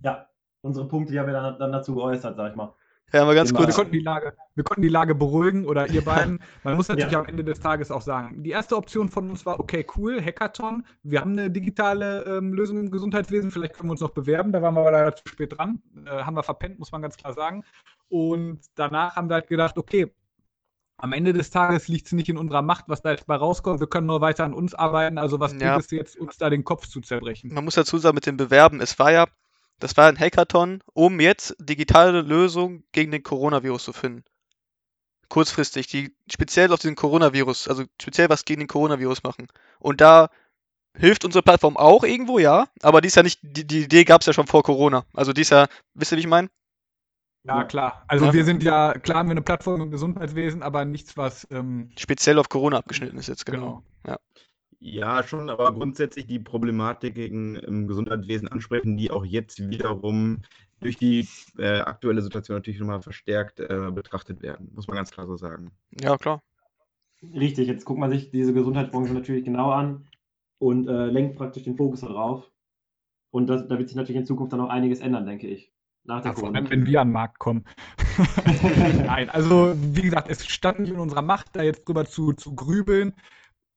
ja, 0.00 0.28
unsere 0.62 0.88
Punkte, 0.88 1.12
die 1.12 1.20
haben 1.20 1.26
wir 1.26 1.34
dann, 1.34 1.58
dann 1.58 1.72
dazu 1.72 1.94
geäußert, 1.94 2.36
sag 2.36 2.50
ich 2.50 2.56
mal. 2.56 2.74
Ja, 3.12 3.22
aber 3.22 3.34
ganz 3.34 3.54
kurz, 3.54 3.68
wir 3.68 3.74
konnten, 3.74 3.92
die 3.92 4.00
Lage, 4.00 4.34
wir 4.54 4.64
konnten 4.64 4.82
die 4.82 4.88
Lage 4.88 5.14
beruhigen 5.14 5.66
oder 5.66 5.88
ihr 5.88 6.04
beiden. 6.04 6.40
Man 6.64 6.74
muss 6.74 6.88
natürlich 6.88 7.12
ja. 7.12 7.20
am 7.20 7.26
Ende 7.26 7.44
des 7.44 7.60
Tages 7.60 7.90
auch 7.90 8.00
sagen, 8.00 8.42
die 8.42 8.50
erste 8.50 8.76
Option 8.76 9.08
von 9.08 9.30
uns 9.30 9.46
war, 9.46 9.60
okay, 9.60 9.86
cool, 9.96 10.20
Hackathon. 10.20 10.84
Wir 11.02 11.20
haben 11.20 11.32
eine 11.32 11.50
digitale 11.50 12.24
ähm, 12.24 12.54
Lösung 12.54 12.78
im 12.78 12.90
Gesundheitswesen, 12.90 13.50
vielleicht 13.50 13.74
können 13.74 13.88
wir 13.88 13.92
uns 13.92 14.00
noch 14.00 14.10
bewerben. 14.10 14.50
Da 14.50 14.62
waren 14.62 14.74
wir 14.74 14.80
aber 14.80 14.90
leider 14.90 15.14
zu 15.14 15.28
spät 15.28 15.56
dran. 15.56 15.80
Äh, 16.06 16.10
haben 16.10 16.34
wir 16.34 16.42
verpennt, 16.42 16.78
muss 16.78 16.90
man 16.90 17.02
ganz 17.02 17.16
klar 17.16 17.34
sagen. 17.34 17.62
Und 18.08 18.60
danach 18.74 19.16
haben 19.16 19.28
wir 19.28 19.34
halt 19.34 19.48
gedacht, 19.48 19.78
okay, 19.78 20.12
am 21.04 21.12
Ende 21.12 21.34
des 21.34 21.50
Tages 21.50 21.86
liegt 21.86 22.06
es 22.06 22.12
nicht 22.12 22.30
in 22.30 22.38
unserer 22.38 22.62
Macht, 22.62 22.86
was 22.88 23.02
da 23.02 23.10
jetzt 23.10 23.26
bei 23.26 23.36
rauskommt. 23.36 23.78
Wir 23.78 23.86
können 23.86 24.06
nur 24.06 24.22
weiter 24.22 24.42
an 24.44 24.54
uns 24.54 24.74
arbeiten. 24.74 25.18
Also 25.18 25.38
was 25.38 25.52
ja. 25.52 25.58
bringt 25.58 25.84
es 25.84 25.90
jetzt, 25.90 26.16
uns 26.16 26.38
da 26.38 26.48
den 26.48 26.64
Kopf 26.64 26.86
zu 26.86 27.02
zerbrechen? 27.02 27.52
Man 27.52 27.62
muss 27.62 27.74
dazu 27.74 27.98
sagen, 27.98 28.14
mit 28.14 28.24
dem 28.24 28.38
Bewerben, 28.38 28.80
es 28.80 28.98
war 28.98 29.12
ja, 29.12 29.26
das 29.80 29.98
war 29.98 30.08
ein 30.08 30.18
Hackathon, 30.18 30.82
um 30.94 31.20
jetzt 31.20 31.56
digitale 31.58 32.22
Lösungen 32.22 32.84
gegen 32.92 33.12
den 33.12 33.22
Coronavirus 33.22 33.84
zu 33.84 33.92
finden. 33.92 34.24
Kurzfristig, 35.28 35.88
die 35.88 36.16
speziell 36.32 36.72
auf 36.72 36.80
den 36.80 36.94
Coronavirus, 36.94 37.68
also 37.68 37.84
speziell 38.00 38.30
was 38.30 38.46
gegen 38.46 38.60
den 38.60 38.68
Coronavirus 38.68 39.24
machen. 39.24 39.48
Und 39.80 40.00
da 40.00 40.30
hilft 40.96 41.26
unsere 41.26 41.42
Plattform 41.42 41.76
auch 41.76 42.04
irgendwo, 42.04 42.38
ja, 42.38 42.68
aber 42.80 43.02
die 43.02 43.08
ist 43.08 43.16
ja 43.16 43.22
nicht, 43.22 43.40
die, 43.42 43.66
die 43.66 43.82
Idee 43.82 44.04
gab 44.04 44.22
es 44.22 44.26
ja 44.26 44.32
schon 44.32 44.46
vor 44.46 44.62
Corona. 44.62 45.04
Also 45.12 45.34
die 45.34 45.42
ist 45.42 45.50
ja, 45.50 45.66
wisst 45.92 46.12
ihr, 46.12 46.16
wie 46.16 46.22
ich 46.22 46.26
meine? 46.26 46.48
Ja, 47.46 47.64
klar. 47.64 48.04
Also 48.08 48.26
ja. 48.26 48.32
wir 48.32 48.44
sind 48.44 48.62
ja, 48.62 48.94
klar 48.94 49.18
haben 49.18 49.28
wir 49.28 49.32
eine 49.32 49.42
Plattform 49.42 49.80
im 49.82 49.90
Gesundheitswesen, 49.90 50.62
aber 50.62 50.84
nichts, 50.84 51.16
was 51.16 51.46
ähm, 51.50 51.90
speziell 51.98 52.38
auf 52.38 52.48
Corona 52.48 52.78
abgeschnitten 52.78 53.18
ist 53.18 53.28
jetzt, 53.28 53.44
genau. 53.44 53.58
genau. 53.58 53.82
Ja. 54.06 54.18
Ja, 54.80 55.22
schon, 55.22 55.48
aber 55.48 55.72
grundsätzlich 55.72 56.26
die 56.26 56.38
Problematiken 56.38 57.56
im 57.56 57.86
Gesundheitswesen 57.86 58.48
ansprechen, 58.48 58.96
die 58.96 59.10
auch 59.10 59.24
jetzt 59.24 59.70
wiederum 59.70 60.42
durch 60.80 60.98
die 60.98 61.26
äh, 61.58 61.80
aktuelle 61.80 62.20
Situation 62.20 62.58
natürlich 62.58 62.80
nochmal 62.80 63.00
verstärkt 63.00 63.60
äh, 63.60 63.90
betrachtet 63.90 64.42
werden, 64.42 64.70
muss 64.74 64.86
man 64.86 64.96
ganz 64.96 65.10
klar 65.10 65.26
so 65.26 65.36
sagen. 65.36 65.70
Ja, 66.00 66.16
klar. 66.18 66.42
Richtig, 67.34 67.68
jetzt 67.68 67.84
guckt 67.86 68.00
man 68.00 68.10
sich 68.10 68.30
diese 68.30 68.52
Gesundheitsbranche 68.52 69.14
natürlich 69.14 69.44
genau 69.44 69.70
an 69.70 70.06
und 70.58 70.88
äh, 70.88 71.06
lenkt 71.06 71.36
praktisch 71.36 71.62
den 71.62 71.76
Fokus 71.76 72.00
darauf. 72.00 72.50
Und 73.30 73.46
das, 73.48 73.66
da 73.66 73.78
wird 73.78 73.88
sich 73.88 73.96
natürlich 73.96 74.20
in 74.20 74.26
Zukunft 74.26 74.52
dann 74.52 74.60
auch 74.60 74.68
einiges 74.68 75.00
ändern, 75.00 75.26
denke 75.26 75.48
ich. 75.48 75.73
Nach 76.04 76.20
der 76.20 76.32
ja, 76.32 76.38
vor 76.38 76.54
allem, 76.54 76.70
wenn 76.70 76.86
wir 76.86 77.00
an 77.00 77.08
den 77.08 77.12
Markt 77.12 77.38
kommen. 77.38 77.64
Nein, 79.06 79.30
also 79.30 79.74
wie 79.76 80.02
gesagt, 80.02 80.28
es 80.28 80.46
stand 80.46 80.80
nicht 80.80 80.92
in 80.92 81.00
unserer 81.00 81.22
Macht, 81.22 81.56
da 81.56 81.62
jetzt 81.62 81.88
drüber 81.88 82.04
zu, 82.04 82.32
zu 82.34 82.54
grübeln. 82.54 83.14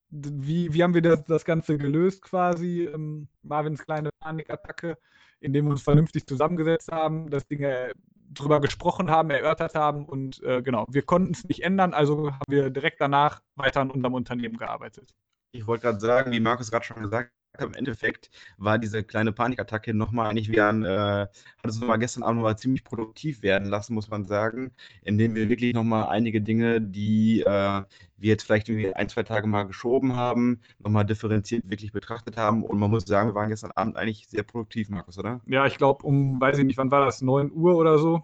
Wie, 0.09 0.73
wie 0.73 0.83
haben 0.83 0.93
wir 0.93 1.01
das, 1.01 1.23
das 1.25 1.45
Ganze 1.45 1.77
gelöst 1.77 2.21
quasi? 2.21 2.83
Ähm, 2.93 3.27
Marvins 3.43 3.83
kleine 3.83 4.09
Panikattacke, 4.19 4.97
indem 5.39 5.65
wir 5.65 5.71
uns 5.71 5.81
vernünftig 5.81 6.25
zusammengesetzt 6.25 6.91
haben, 6.91 7.29
das 7.29 7.47
Ding 7.47 7.61
äh, 7.61 7.93
drüber 8.33 8.59
gesprochen 8.59 9.09
haben, 9.09 9.29
erörtert 9.29 9.75
haben 9.75 10.05
und 10.05 10.41
äh, 10.43 10.61
genau, 10.61 10.85
wir 10.89 11.03
konnten 11.03 11.31
es 11.33 11.45
nicht 11.45 11.63
ändern, 11.63 11.93
also 11.93 12.31
haben 12.31 12.41
wir 12.49 12.69
direkt 12.69 12.99
danach 12.99 13.41
weiter 13.55 13.81
an 13.81 13.91
unserem 13.91 14.13
Unternehmen 14.13 14.57
gearbeitet. 14.57 15.13
Ich 15.53 15.65
wollte 15.65 15.83
gerade 15.83 15.99
sagen, 15.99 16.31
wie 16.31 16.39
Markus 16.41 16.71
gerade 16.71 16.85
schon 16.85 17.01
gesagt 17.01 17.31
im 17.59 17.73
Endeffekt 17.73 18.29
war 18.57 18.77
diese 18.77 19.03
kleine 19.03 19.31
Panikattacke 19.31 19.93
nochmal 19.93 20.29
eigentlich 20.29 20.51
wie 20.51 20.61
ein, 20.61 20.83
äh, 20.83 20.87
hat 21.27 21.31
es 21.63 21.79
nochmal 21.79 21.99
gestern 21.99 22.23
Abend 22.23 22.41
mal 22.41 22.57
ziemlich 22.57 22.83
produktiv 22.83 23.41
werden 23.41 23.67
lassen, 23.67 23.93
muss 23.93 24.09
man 24.09 24.25
sagen, 24.25 24.71
indem 25.03 25.35
wir 25.35 25.49
wirklich 25.49 25.73
nochmal 25.73 26.09
einige 26.09 26.41
Dinge, 26.41 26.81
die 26.81 27.41
äh, 27.41 27.83
wir 28.17 28.29
jetzt 28.29 28.43
vielleicht 28.43 28.69
irgendwie 28.69 28.93
ein, 28.93 29.09
zwei 29.09 29.23
Tage 29.23 29.47
mal 29.47 29.63
geschoben 29.63 30.15
haben, 30.15 30.61
nochmal 30.79 31.05
differenziert 31.05 31.69
wirklich 31.69 31.91
betrachtet 31.91 32.37
haben. 32.37 32.63
Und 32.63 32.79
man 32.79 32.89
muss 32.89 33.05
sagen, 33.05 33.29
wir 33.29 33.35
waren 33.35 33.49
gestern 33.49 33.71
Abend 33.71 33.97
eigentlich 33.97 34.27
sehr 34.27 34.43
produktiv, 34.43 34.89
Markus, 34.89 35.17
oder? 35.17 35.41
Ja, 35.45 35.65
ich 35.65 35.77
glaube, 35.77 36.05
um, 36.05 36.39
weiß 36.39 36.57
ich 36.57 36.65
nicht, 36.65 36.77
wann 36.77 36.91
war 36.91 37.05
das, 37.05 37.21
9 37.21 37.51
Uhr 37.51 37.75
oder 37.75 37.97
so, 37.99 38.23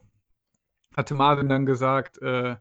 hatte 0.95 1.15
Marvin 1.15 1.49
dann 1.49 1.65
gesagt, 1.65 2.21
äh, 2.21 2.55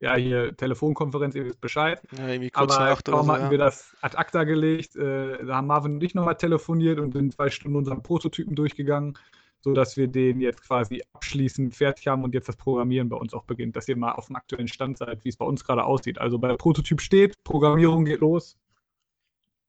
ja, 0.00 0.14
hier 0.16 0.56
Telefonkonferenz, 0.56 1.34
ihr 1.34 1.44
wisst 1.44 1.60
Bescheid. 1.60 2.02
Ja, 2.16 2.28
irgendwie 2.28 2.50
kurz 2.50 2.76
Aber 2.76 2.96
kaum 3.02 3.26
so, 3.26 3.32
hatten 3.32 3.44
ja. 3.44 3.50
wir 3.50 3.58
das 3.58 3.96
ad 4.02 4.16
acta 4.16 4.44
gelegt, 4.44 4.96
äh, 4.96 5.44
da 5.44 5.56
haben 5.56 5.66
Marvin 5.66 5.94
und 5.94 6.02
ich 6.02 6.14
nochmal 6.14 6.36
telefoniert 6.36 6.98
und 6.98 7.12
sind 7.12 7.32
zwei 7.32 7.48
Stunden 7.50 7.76
unseren 7.76 8.02
Prototypen 8.02 8.54
durchgegangen, 8.54 9.18
sodass 9.62 9.96
wir 9.96 10.08
den 10.08 10.40
jetzt 10.40 10.62
quasi 10.62 11.02
abschließend 11.14 11.74
fertig 11.74 12.08
haben 12.08 12.24
und 12.24 12.34
jetzt 12.34 12.48
das 12.48 12.56
Programmieren 12.56 13.08
bei 13.08 13.16
uns 13.16 13.32
auch 13.32 13.44
beginnt, 13.44 13.74
dass 13.76 13.88
ihr 13.88 13.96
mal 13.96 14.12
auf 14.12 14.26
dem 14.26 14.36
aktuellen 14.36 14.68
Stand 14.68 14.98
seid, 14.98 15.24
wie 15.24 15.30
es 15.30 15.36
bei 15.36 15.46
uns 15.46 15.64
gerade 15.64 15.84
aussieht. 15.84 16.18
Also 16.18 16.38
bei 16.38 16.54
Prototyp 16.56 17.00
steht, 17.00 17.42
Programmierung 17.42 18.04
geht 18.04 18.20
los, 18.20 18.58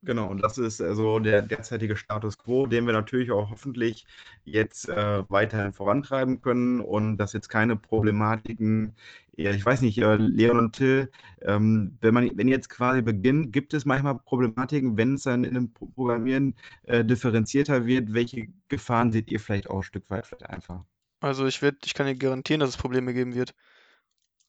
Genau, 0.02 0.28
und 0.28 0.40
das 0.42 0.58
ist 0.58 0.80
also 0.80 1.18
der 1.18 1.42
derzeitige 1.42 1.96
Status 1.96 2.38
quo, 2.38 2.66
den 2.66 2.86
wir 2.86 2.92
natürlich 2.92 3.32
auch 3.32 3.50
hoffentlich 3.50 4.06
jetzt 4.44 4.88
äh, 4.88 5.24
weiterhin 5.28 5.72
vorantreiben 5.72 6.40
können 6.40 6.80
und 6.80 7.16
dass 7.16 7.32
jetzt 7.32 7.48
keine 7.48 7.74
Problematiken, 7.74 8.94
ja, 9.36 9.50
ich 9.50 9.66
weiß 9.66 9.80
nicht, 9.82 9.98
äh, 9.98 10.14
Leon 10.14 10.58
und 10.58 10.76
Till, 10.76 11.10
ähm, 11.42 11.98
wenn 12.00 12.14
man 12.14 12.30
wenn 12.38 12.46
jetzt 12.46 12.68
quasi 12.68 13.02
beginnt, 13.02 13.52
gibt 13.52 13.74
es 13.74 13.84
manchmal 13.86 14.16
Problematiken, 14.20 14.96
wenn 14.96 15.14
es 15.14 15.24
dann 15.24 15.42
in 15.42 15.54
dem 15.54 15.72
Programmieren 15.72 16.54
äh, 16.84 17.04
differenzierter 17.04 17.84
wird, 17.84 18.14
welche 18.14 18.48
Gefahren 18.68 19.10
seht 19.10 19.32
ihr 19.32 19.40
vielleicht 19.40 19.68
auch 19.68 19.78
ein 19.78 19.82
Stück 19.82 20.08
weit 20.10 20.26
vielleicht 20.26 20.48
einfach? 20.48 20.84
Also 21.20 21.46
ich 21.46 21.60
werde, 21.60 21.78
ich 21.84 21.94
kann 21.94 22.06
dir 22.06 22.14
garantieren, 22.14 22.60
dass 22.60 22.70
es 22.70 22.76
Probleme 22.76 23.12
geben 23.14 23.34
wird. 23.34 23.52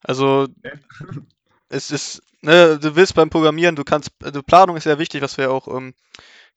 Also 0.04 0.48
es 1.70 1.92
ist, 1.92 2.22
ne, 2.42 2.80
du 2.80 2.96
willst 2.96 3.16
beim 3.16 3.30
Programmieren, 3.30 3.76
du 3.76 3.84
kannst, 3.84 4.12
also 4.24 4.44
Planung 4.44 4.76
ist 4.76 4.84
sehr 4.84 5.00
wichtig, 5.00 5.22
was 5.22 5.38
wir 5.38 5.52
auch 5.52 5.68
ähm, 5.68 5.94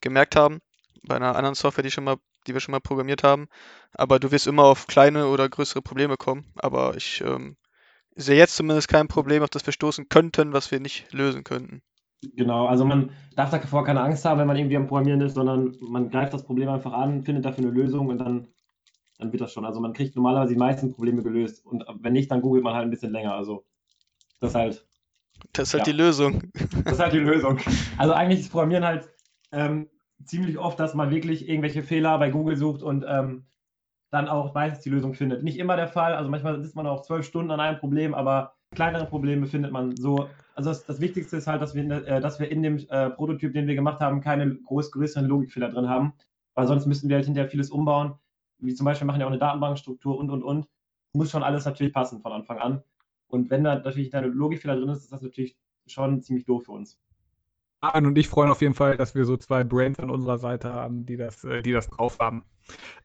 gemerkt 0.00 0.36
haben 0.36 0.60
bei 1.06 1.16
einer 1.16 1.36
anderen 1.36 1.54
Software, 1.54 1.84
die 1.84 1.90
schon 1.90 2.04
mal, 2.04 2.16
die 2.46 2.54
wir 2.54 2.60
schon 2.60 2.72
mal 2.72 2.80
programmiert 2.80 3.22
haben. 3.22 3.48
Aber 3.92 4.18
du 4.18 4.30
wirst 4.30 4.46
immer 4.46 4.64
auf 4.64 4.86
kleine 4.86 5.26
oder 5.26 5.48
größere 5.48 5.82
Probleme 5.82 6.16
kommen. 6.16 6.46
Aber 6.56 6.96
ich 6.96 7.22
ähm, 7.24 7.56
sehe 8.14 8.36
jetzt 8.36 8.56
zumindest 8.56 8.88
kein 8.88 9.08
Problem, 9.08 9.42
auf 9.42 9.50
das 9.50 9.66
wir 9.66 9.72
stoßen 9.72 10.08
könnten, 10.08 10.52
was 10.52 10.70
wir 10.70 10.80
nicht 10.80 11.12
lösen 11.12 11.44
könnten. 11.44 11.82
Genau, 12.34 12.66
also 12.66 12.84
man 12.84 13.10
darf 13.34 13.50
davor 13.50 13.84
keine 13.84 14.00
Angst 14.00 14.24
haben, 14.24 14.38
wenn 14.38 14.46
man 14.46 14.56
irgendwie 14.56 14.76
am 14.76 14.86
Programmieren 14.86 15.20
ist, 15.22 15.34
sondern 15.34 15.76
man 15.80 16.08
greift 16.08 16.32
das 16.32 16.44
Problem 16.44 16.68
einfach 16.68 16.92
an, 16.92 17.24
findet 17.24 17.44
dafür 17.44 17.64
eine 17.64 17.72
Lösung 17.72 18.08
und 18.08 18.18
dann, 18.18 18.46
dann 19.18 19.32
wird 19.32 19.40
das 19.40 19.52
schon. 19.52 19.64
Also 19.64 19.80
man 19.80 19.92
kriegt 19.92 20.14
normalerweise 20.14 20.52
die 20.52 20.58
meisten 20.58 20.92
Probleme 20.92 21.24
gelöst 21.24 21.66
und 21.66 21.84
wenn 22.00 22.12
nicht, 22.12 22.30
dann 22.30 22.40
googelt 22.40 22.62
man 22.62 22.74
halt 22.74 22.84
ein 22.84 22.90
bisschen 22.90 23.12
länger. 23.12 23.34
Also 23.34 23.64
das 24.40 24.50
ist 24.50 24.54
halt. 24.56 24.86
Das 25.52 25.68
ist 25.68 25.74
halt 25.74 25.86
Ja. 25.86 25.92
die 25.92 25.98
Lösung. 25.98 26.42
Das 26.84 26.94
ist 26.94 27.00
halt 27.00 27.12
die 27.12 27.18
Lösung. 27.18 27.58
Also 27.98 28.14
eigentlich 28.14 28.40
ist 28.40 28.50
Programmieren 28.50 28.84
halt 28.84 29.08
ähm, 29.52 29.88
ziemlich 30.24 30.58
oft, 30.58 30.78
dass 30.80 30.94
man 30.94 31.10
wirklich 31.10 31.48
irgendwelche 31.48 31.82
Fehler 31.82 32.18
bei 32.18 32.30
Google 32.30 32.56
sucht 32.56 32.82
und 32.82 33.04
ähm, 33.06 33.46
dann 34.10 34.28
auch 34.28 34.54
meistens 34.54 34.82
die 34.84 34.90
Lösung 34.90 35.14
findet. 35.14 35.42
Nicht 35.42 35.58
immer 35.58 35.76
der 35.76 35.88
Fall, 35.88 36.14
also 36.14 36.30
manchmal 36.30 36.60
sitzt 36.60 36.76
man 36.76 36.86
auch 36.86 37.02
zwölf 37.02 37.26
Stunden 37.26 37.50
an 37.50 37.60
einem 37.60 37.78
Problem, 37.78 38.14
aber 38.14 38.54
kleinere 38.74 39.06
Probleme 39.06 39.46
findet 39.46 39.72
man 39.72 39.96
so. 39.96 40.28
Also 40.54 40.70
das, 40.70 40.84
das 40.84 41.00
Wichtigste 41.00 41.36
ist 41.36 41.46
halt, 41.46 41.62
dass 41.62 41.74
wir, 41.74 41.90
äh, 42.06 42.20
dass 42.20 42.38
wir 42.38 42.50
in 42.50 42.62
dem 42.62 42.78
äh, 42.88 43.10
Prototyp, 43.10 43.52
den 43.54 43.66
wir 43.66 43.74
gemacht 43.74 44.00
haben, 44.00 44.20
keine 44.20 44.54
groß 44.54 44.90
größeren 44.92 45.26
Logikfehler 45.26 45.70
drin 45.70 45.88
haben, 45.88 46.12
weil 46.54 46.66
sonst 46.66 46.86
müssten 46.86 47.08
wir 47.08 47.16
halt 47.16 47.24
hinterher 47.24 47.50
vieles 47.50 47.70
umbauen. 47.70 48.14
Wie 48.58 48.74
zum 48.74 48.84
Beispiel 48.84 49.06
machen 49.06 49.20
ja 49.20 49.26
auch 49.26 49.30
eine 49.30 49.38
Datenbankstruktur 49.40 50.16
und 50.16 50.30
und 50.30 50.42
und. 50.42 50.68
Muss 51.14 51.30
schon 51.30 51.42
alles 51.42 51.64
natürlich 51.64 51.92
passen 51.92 52.20
von 52.20 52.32
Anfang 52.32 52.58
an. 52.58 52.82
Und 53.32 53.48
wenn 53.48 53.64
da 53.64 53.76
natürlich 53.76 54.14
eine 54.14 54.26
Logikfehler 54.26 54.76
drin 54.76 54.90
ist, 54.90 55.04
ist 55.04 55.12
das 55.12 55.22
natürlich 55.22 55.56
schon 55.86 56.20
ziemlich 56.20 56.44
doof 56.44 56.64
für 56.66 56.72
uns. 56.72 57.00
Arne 57.80 58.08
und 58.08 58.18
ich 58.18 58.28
freuen 58.28 58.50
auf 58.50 58.60
jeden 58.60 58.74
Fall, 58.74 58.98
dass 58.98 59.14
wir 59.14 59.24
so 59.24 59.38
zwei 59.38 59.64
Brains 59.64 59.98
an 59.98 60.10
unserer 60.10 60.38
Seite 60.38 60.72
haben, 60.72 61.06
die 61.06 61.16
das, 61.16 61.42
äh, 61.42 61.62
die 61.62 61.72
das 61.72 61.88
drauf 61.88 62.18
haben. 62.20 62.44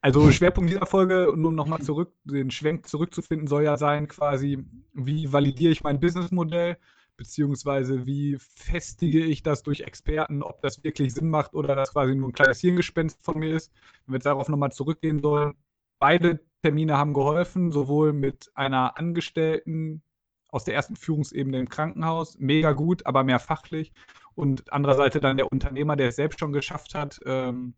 Also 0.01 0.29
Schwerpunkt 0.31 0.69
dieser 0.69 0.85
Folge, 0.85 1.31
um 1.31 1.55
nochmal 1.55 1.81
zurück, 1.81 2.11
den 2.25 2.51
Schwenk 2.51 2.87
zurückzufinden, 2.87 3.47
soll 3.47 3.63
ja 3.63 3.77
sein 3.77 4.09
quasi, 4.09 4.65
wie 4.93 5.31
validiere 5.31 5.71
ich 5.71 5.81
mein 5.81 5.99
Businessmodell, 5.99 6.77
beziehungsweise 7.15 8.05
wie 8.05 8.37
festige 8.37 9.23
ich 9.23 9.43
das 9.43 9.63
durch 9.63 9.81
Experten, 9.81 10.43
ob 10.43 10.61
das 10.61 10.83
wirklich 10.83 11.13
Sinn 11.13 11.29
macht 11.29 11.55
oder 11.55 11.73
das 11.73 11.93
quasi 11.93 12.13
nur 12.13 12.29
ein 12.29 12.33
kleines 12.33 12.59
Hirngespenst 12.59 13.23
von 13.23 13.39
mir 13.39 13.55
ist. 13.55 13.71
Wenn 14.05 14.13
wir 14.13 14.17
jetzt 14.17 14.25
darauf 14.25 14.49
nochmal 14.49 14.73
zurückgehen 14.73 15.21
sollen, 15.21 15.55
beide 15.99 16.41
Termine 16.61 16.97
haben 16.97 17.13
geholfen, 17.13 17.71
sowohl 17.71 18.11
mit 18.11 18.51
einer 18.55 18.97
Angestellten 18.99 20.03
aus 20.49 20.63
der 20.63 20.75
ersten 20.75 20.95
Führungsebene 20.95 21.59
im 21.59 21.69
Krankenhaus, 21.69 22.37
mega 22.39 22.71
gut, 22.73 23.05
aber 23.05 23.23
mehr 23.23 23.39
fachlich 23.39 23.93
und 24.35 24.71
andererseits 24.71 25.19
dann 25.19 25.37
der 25.37 25.51
Unternehmer, 25.51 25.95
der 25.95 26.09
es 26.09 26.15
selbst 26.15 26.39
schon 26.39 26.53
geschafft 26.53 26.95
hat, 26.95 27.19
ähm, 27.25 27.73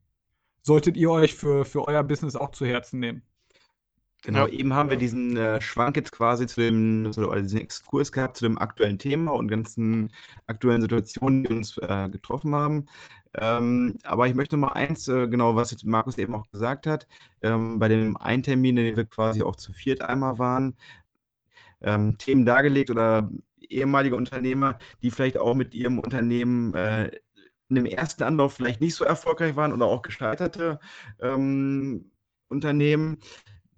solltet 0.62 0.98
ihr 0.98 1.12
euch 1.12 1.36
für, 1.36 1.66
für 1.66 1.88
euer 1.88 2.04
Business 2.04 2.36
auch 2.36 2.52
zu 2.52 2.66
Herzen 2.66 3.00
nehmen. 3.00 3.24
Genau, 4.24 4.48
Ja. 4.48 4.48
eben 4.48 4.74
haben 4.74 4.90
wir 4.90 4.98
diesen 4.98 5.38
äh, 5.38 5.62
Schwank 5.62 5.96
jetzt 5.96 6.12
quasi 6.12 6.46
zu 6.46 6.60
dem, 6.60 7.10
zu, 7.14 7.26
oder 7.30 7.42
diesen 7.42 7.62
Exkurs 7.62 8.12
gehabt 8.12 8.36
zu 8.38 8.46
dem 8.46 8.58
aktuellen 8.58 9.00
Thema 9.00 9.32
und 9.32 9.48
ganzen 9.48 10.12
aktuellen 10.48 10.82
Situationen, 10.82 11.44
die 11.44 11.50
uns 11.54 11.78
äh, 11.78 12.10
getroffen 12.10 12.54
haben. 12.54 12.88
Ähm, 13.36 13.98
aber 14.04 14.28
ich 14.28 14.36
möchte 14.36 14.58
noch 14.58 14.68
mal 14.70 14.74
eins, 14.74 15.08
äh, 15.08 15.28
genau, 15.28 15.56
was 15.56 15.72
jetzt 15.72 15.86
Markus 15.86 16.18
eben 16.18 16.36
auch 16.36 16.50
gesagt 16.52 16.86
hat, 16.88 17.08
ähm, 17.42 17.80
bei 17.80 17.88
dem 17.88 18.18
einen 18.18 18.44
Termin, 18.44 18.76
in 18.78 18.86
dem 18.86 18.98
wir 18.98 19.06
quasi 19.06 19.42
auch 19.44 19.56
zu 19.56 19.72
viert 19.72 20.02
einmal 20.02 20.38
waren, 20.40 20.76
ähm, 21.82 22.18
Themen 22.18 22.46
dargelegt 22.46 22.90
oder 22.90 23.30
ehemalige 23.60 24.16
Unternehmer, 24.16 24.80
die 25.02 25.12
vielleicht 25.12 25.38
auch 25.38 25.56
mit 25.56 25.74
ihrem 25.74 26.00
Unternehmen 26.00 26.74
äh, 26.74 27.12
in 27.70 27.76
dem 27.76 27.86
ersten 27.86 28.24
Anlauf 28.24 28.54
vielleicht 28.54 28.82
nicht 28.82 28.96
so 28.96 29.06
erfolgreich 29.06 29.56
waren 29.56 29.74
oder 29.74 29.86
auch 29.86 30.02
gescheiterte 30.02 30.80
ähm, 31.20 32.12
Unternehmen. 32.50 33.20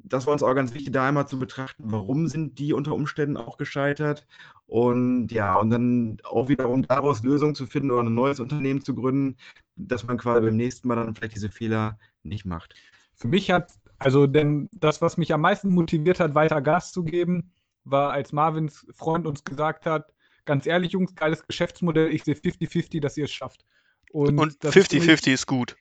Das 0.04 0.26
war 0.26 0.34
uns 0.34 0.42
auch 0.42 0.56
ganz 0.56 0.74
wichtig, 0.74 0.94
da 0.94 1.08
einmal 1.08 1.28
zu 1.28 1.38
betrachten, 1.38 1.84
warum 1.86 2.28
sind 2.28 2.58
die 2.58 2.74
unter 2.74 2.94
Umständen 2.96 3.38
auch 3.38 3.58
gescheitert 3.58 4.26
und 4.66 5.32
ja, 5.32 5.56
und 5.56 5.70
dann 5.70 6.18
auch 6.24 6.50
wiederum 6.50 6.88
daraus 6.88 7.22
Lösungen 7.22 7.54
zu 7.54 7.68
finden 7.68 7.92
oder 7.92 8.04
ein 8.04 8.14
neues 8.14 8.40
Unternehmen 8.40 8.82
zu 8.82 8.96
gründen, 8.96 9.38
dass 9.76 10.06
man 10.08 10.18
quasi 10.18 10.42
beim 10.42 10.56
nächsten 10.56 10.88
Mal 10.88 10.96
dann 10.96 11.14
vielleicht 11.14 11.36
diese 11.36 11.50
Fehler 11.50 12.00
nicht 12.24 12.46
macht. 12.46 12.74
Für 13.14 13.28
mich 13.28 13.52
hat, 13.52 13.74
also 14.00 14.26
denn 14.26 14.70
das, 14.72 15.02
was 15.02 15.18
mich 15.18 15.34
am 15.34 15.42
meisten 15.42 15.70
motiviert 15.70 16.20
hat, 16.20 16.34
weiter 16.34 16.62
Gas 16.62 16.92
zu 16.92 17.04
geben, 17.04 17.52
war, 17.84 18.12
als 18.12 18.32
Marvins 18.32 18.86
Freund 18.94 19.26
uns 19.28 19.44
gesagt 19.44 19.86
hat, 19.86 20.14
ganz 20.46 20.66
ehrlich, 20.66 20.92
Jungs, 20.94 21.16
geiles 21.16 21.46
Geschäftsmodell, 21.48 22.14
ich 22.14 22.24
sehe 22.24 22.36
50-50, 22.36 23.00
dass 23.02 23.18
ihr 23.18 23.26
es 23.26 23.32
schafft. 23.32 23.66
Und 24.12 24.38
das 24.64 24.76
ist 24.76 24.92
für 24.92 24.98
mich- 25.00 25.08
50-50 25.10 25.34
ist 25.34 25.48
gut. 25.48 25.76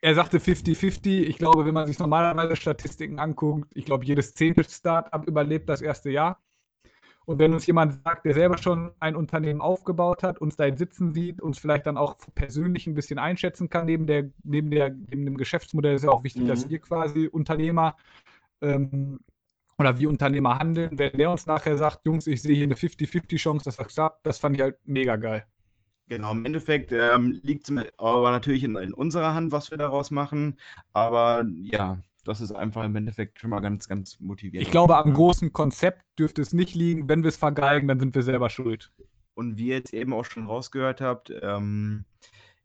Er 0.00 0.14
sagte 0.14 0.38
50-50. 0.38 1.22
Ich 1.24 1.38
glaube, 1.38 1.66
wenn 1.66 1.74
man 1.74 1.86
sich 1.88 1.98
normalerweise 1.98 2.54
Statistiken 2.56 3.18
anguckt, 3.18 3.68
ich 3.74 3.84
glaube, 3.84 4.04
jedes 4.04 4.32
zehnte 4.34 4.62
Start-up 4.64 5.26
überlebt 5.26 5.68
das 5.68 5.82
erste 5.82 6.10
Jahr. 6.10 6.40
Und 7.26 7.38
wenn 7.40 7.52
uns 7.52 7.66
jemand 7.66 8.02
sagt, 8.04 8.24
der 8.24 8.32
selber 8.32 8.56
schon 8.56 8.92
ein 9.00 9.14
Unternehmen 9.14 9.60
aufgebaut 9.60 10.22
hat, 10.22 10.40
uns 10.40 10.56
da 10.56 10.74
sitzen 10.74 11.12
sieht, 11.12 11.42
uns 11.42 11.58
vielleicht 11.58 11.86
dann 11.86 11.98
auch 11.98 12.16
persönlich 12.34 12.86
ein 12.86 12.94
bisschen 12.94 13.18
einschätzen 13.18 13.68
kann, 13.68 13.84
neben, 13.86 14.06
der, 14.06 14.30
neben, 14.44 14.70
der, 14.70 14.90
neben 14.90 15.26
dem 15.26 15.36
Geschäftsmodell 15.36 15.96
ist 15.96 16.04
ja 16.04 16.10
auch 16.10 16.24
wichtig, 16.24 16.44
Mhm. 16.44 16.48
dass 16.48 16.70
wir 16.70 16.78
quasi 16.78 17.26
Unternehmer 17.26 17.96
ähm, 18.62 19.20
oder 19.78 19.98
wie 19.98 20.06
Unternehmer 20.06 20.58
handeln. 20.58 20.90
Wenn 20.98 21.12
der 21.12 21.30
uns 21.30 21.46
nachher 21.46 21.78
sagt, 21.78 22.04
Jungs, 22.04 22.26
ich 22.26 22.42
sehe 22.42 22.54
hier 22.54 22.64
eine 22.64 22.74
50-50-Chance, 22.74 23.64
dass 23.64 23.76
das 23.76 23.88
klappt, 23.88 24.26
das 24.26 24.38
fand 24.38 24.56
ich 24.56 24.62
halt 24.62 24.76
mega 24.84 25.16
geil. 25.16 25.44
Genau, 26.08 26.32
im 26.32 26.44
Endeffekt 26.46 26.90
ähm, 26.90 27.38
liegt 27.42 27.68
es 27.68 27.76
aber 27.98 28.30
natürlich 28.30 28.64
in, 28.64 28.76
in 28.76 28.94
unserer 28.94 29.34
Hand, 29.34 29.52
was 29.52 29.70
wir 29.70 29.78
daraus 29.78 30.10
machen. 30.10 30.58
Aber 30.92 31.44
ja, 31.54 31.98
das 32.24 32.40
ist 32.40 32.52
einfach 32.52 32.84
im 32.84 32.96
Endeffekt 32.96 33.38
schon 33.38 33.50
mal 33.50 33.60
ganz, 33.60 33.88
ganz 33.88 34.18
motivierend. 34.18 34.66
Ich 34.66 34.70
glaube, 34.70 34.96
am 34.96 35.12
großen 35.12 35.52
Konzept 35.52 36.02
dürfte 36.18 36.40
es 36.40 36.52
nicht 36.52 36.74
liegen. 36.74 37.08
Wenn 37.08 37.22
wir 37.22 37.28
es 37.28 37.36
vergeigen, 37.36 37.88
dann 37.88 38.00
sind 38.00 38.14
wir 38.14 38.22
selber 38.22 38.48
schuld. 38.48 38.90
Und 39.34 39.58
wie 39.58 39.68
ihr 39.68 39.76
jetzt 39.76 39.92
eben 39.94 40.12
auch 40.14 40.24
schon 40.24 40.46
rausgehört 40.46 41.00
habt, 41.00 41.32
ähm, 41.42 42.04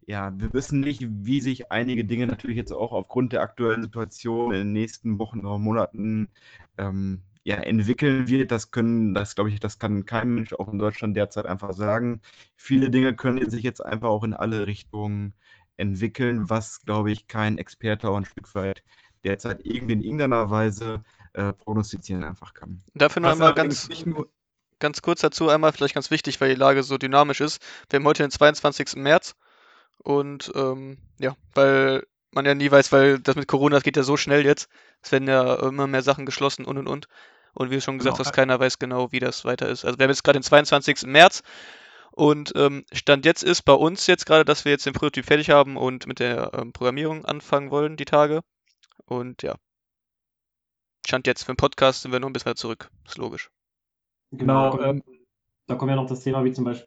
ja, 0.07 0.31
wir 0.37 0.53
wissen 0.53 0.79
nicht, 0.79 1.05
wie 1.07 1.41
sich 1.41 1.71
einige 1.71 2.05
Dinge 2.05 2.27
natürlich 2.27 2.57
jetzt 2.57 2.71
auch 2.71 2.91
aufgrund 2.91 3.33
der 3.33 3.41
aktuellen 3.41 3.83
Situation 3.83 4.51
in 4.51 4.59
den 4.59 4.73
nächsten 4.73 5.19
Wochen 5.19 5.39
oder 5.39 5.57
Monaten 5.57 6.29
ähm, 6.77 7.21
ja, 7.43 7.57
entwickeln 7.57 8.27
wird. 8.27 8.51
Das 8.51 8.71
können, 8.71 9.13
das 9.13 9.35
glaube 9.35 9.49
ich, 9.49 9.59
das 9.59 9.79
kann 9.79 10.05
kein 10.05 10.33
Mensch 10.33 10.53
auch 10.53 10.71
in 10.71 10.79
Deutschland 10.79 11.15
derzeit 11.15 11.45
einfach 11.45 11.73
sagen. 11.73 12.21
Viele 12.55 12.89
Dinge 12.89 13.15
können 13.15 13.49
sich 13.49 13.63
jetzt 13.63 13.83
einfach 13.83 14.09
auch 14.09 14.23
in 14.23 14.33
alle 14.33 14.67
Richtungen 14.67 15.33
entwickeln, 15.77 16.49
was, 16.49 16.81
glaube 16.85 17.11
ich, 17.11 17.27
kein 17.27 17.57
Experte 17.57 18.09
auch 18.09 18.17
ein 18.17 18.25
Stück 18.25 18.53
weit 18.55 18.83
derzeit 19.23 19.65
irgendwie 19.65 19.93
in 19.93 20.01
irgendeiner 20.01 20.49
Weise 20.49 21.03
äh, 21.33 21.53
prognostizieren 21.53 22.23
einfach 22.23 22.53
kann. 22.53 22.83
Dafür 22.93 23.21
noch 23.21 23.31
einmal 23.31 23.53
ganz, 23.53 23.89
ganz 24.79 25.01
kurz 25.01 25.21
dazu, 25.21 25.49
einmal 25.49 25.71
vielleicht 25.71 25.95
ganz 25.95 26.11
wichtig, 26.11 26.39
weil 26.41 26.49
die 26.49 26.59
Lage 26.59 26.83
so 26.83 26.97
dynamisch 26.97 27.41
ist. 27.41 27.63
Wir 27.89 27.99
haben 27.99 28.05
heute 28.05 28.23
den 28.23 28.31
22. 28.31 28.97
März 28.97 29.35
und 30.03 30.51
ähm, 30.55 30.97
ja, 31.19 31.35
weil 31.53 32.05
man 32.31 32.45
ja 32.45 32.55
nie 32.55 32.69
weiß, 32.71 32.91
weil 32.91 33.19
das 33.19 33.35
mit 33.35 33.47
Corona, 33.47 33.75
das 33.77 33.83
geht 33.83 33.97
ja 33.97 34.03
so 34.03 34.17
schnell 34.17 34.45
jetzt. 34.45 34.69
Es 35.01 35.11
werden 35.11 35.27
ja 35.27 35.55
immer 35.67 35.87
mehr 35.87 36.01
Sachen 36.01 36.25
geschlossen 36.25 36.65
und 36.65 36.77
und 36.77 36.87
und. 36.87 37.07
Und 37.53 37.69
wie 37.71 37.81
schon 37.81 37.97
gesagt 37.99 38.17
Genau. 38.17 38.25
hast, 38.25 38.33
keiner 38.33 38.59
weiß 38.59 38.79
genau, 38.79 39.11
wie 39.11 39.19
das 39.19 39.45
weiter 39.45 39.69
ist. 39.69 39.85
Also 39.85 39.99
wir 39.99 40.03
haben 40.05 40.11
jetzt 40.11 40.23
gerade 40.23 40.39
den 40.39 40.43
22. 40.43 41.03
März 41.03 41.43
und 42.11 42.53
ähm, 42.55 42.85
Stand 42.91 43.25
jetzt 43.25 43.43
ist 43.43 43.63
bei 43.63 43.73
uns 43.73 44.07
jetzt 44.07 44.25
gerade, 44.25 44.45
dass 44.45 44.65
wir 44.65 44.71
jetzt 44.71 44.85
den 44.85 44.93
Prototyp 44.93 45.25
fertig 45.25 45.49
haben 45.51 45.77
und 45.77 46.07
mit 46.07 46.19
der 46.19 46.51
ähm, 46.53 46.73
Programmierung 46.73 47.25
anfangen 47.25 47.71
wollen, 47.71 47.97
die 47.97 48.05
Tage. 48.05 48.41
Und 49.05 49.43
ja. 49.43 49.55
Stand 51.05 51.27
jetzt 51.27 51.43
für 51.43 51.53
den 51.53 51.57
Podcast 51.57 52.01
sind 52.01 52.11
wir 52.11 52.19
noch 52.19 52.29
ein 52.29 52.33
bisschen 52.33 52.55
zurück. 52.55 52.89
Ist 53.07 53.17
logisch. 53.17 53.49
Genau, 54.31 54.71
Genau, 54.71 54.77
da, 54.83 54.89
ähm, 54.89 55.03
da 55.67 55.75
kommt 55.75 55.89
ja 55.89 55.95
noch 55.95 56.07
das 56.07 56.21
Thema 56.21 56.43
wie 56.43 56.51
zum 56.53 56.65
Beispiel. 56.65 56.85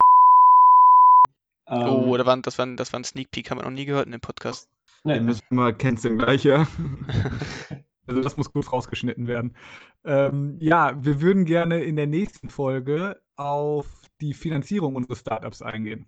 Ähm, 1.68 1.88
Oh, 1.88 2.16
da 2.16 2.26
waren, 2.26 2.42
das, 2.42 2.58
war, 2.58 2.66
ein- 2.66 2.76
das 2.76 2.92
war 2.92 3.00
ein 3.00 3.04
Sneak 3.04 3.30
Peek, 3.30 3.50
haben 3.50 3.58
wir 3.58 3.64
noch 3.64 3.70
nie 3.70 3.84
gehört 3.86 4.06
in 4.06 4.12
dem 4.12 4.20
Podcast. 4.20 4.68
Den 5.04 5.12
ne, 5.14 5.20
müssen 5.20 5.44
wir 5.50 5.72
canceln 5.72 6.18
gleich, 6.18 6.44
ja. 6.44 6.66
Also 8.08 8.20
das 8.22 8.36
muss 8.36 8.52
gut 8.52 8.72
rausgeschnitten 8.72 9.26
werden. 9.26 9.56
Ähm, 10.04 10.58
ja, 10.60 10.94
wir 11.04 11.20
würden 11.20 11.44
gerne 11.44 11.82
in 11.82 11.96
der 11.96 12.06
nächsten 12.06 12.50
Folge 12.50 13.20
auf 13.34 13.88
die 14.20 14.32
Finanzierung 14.32 14.94
unseres 14.94 15.18
Startups 15.18 15.60
eingehen. 15.60 16.06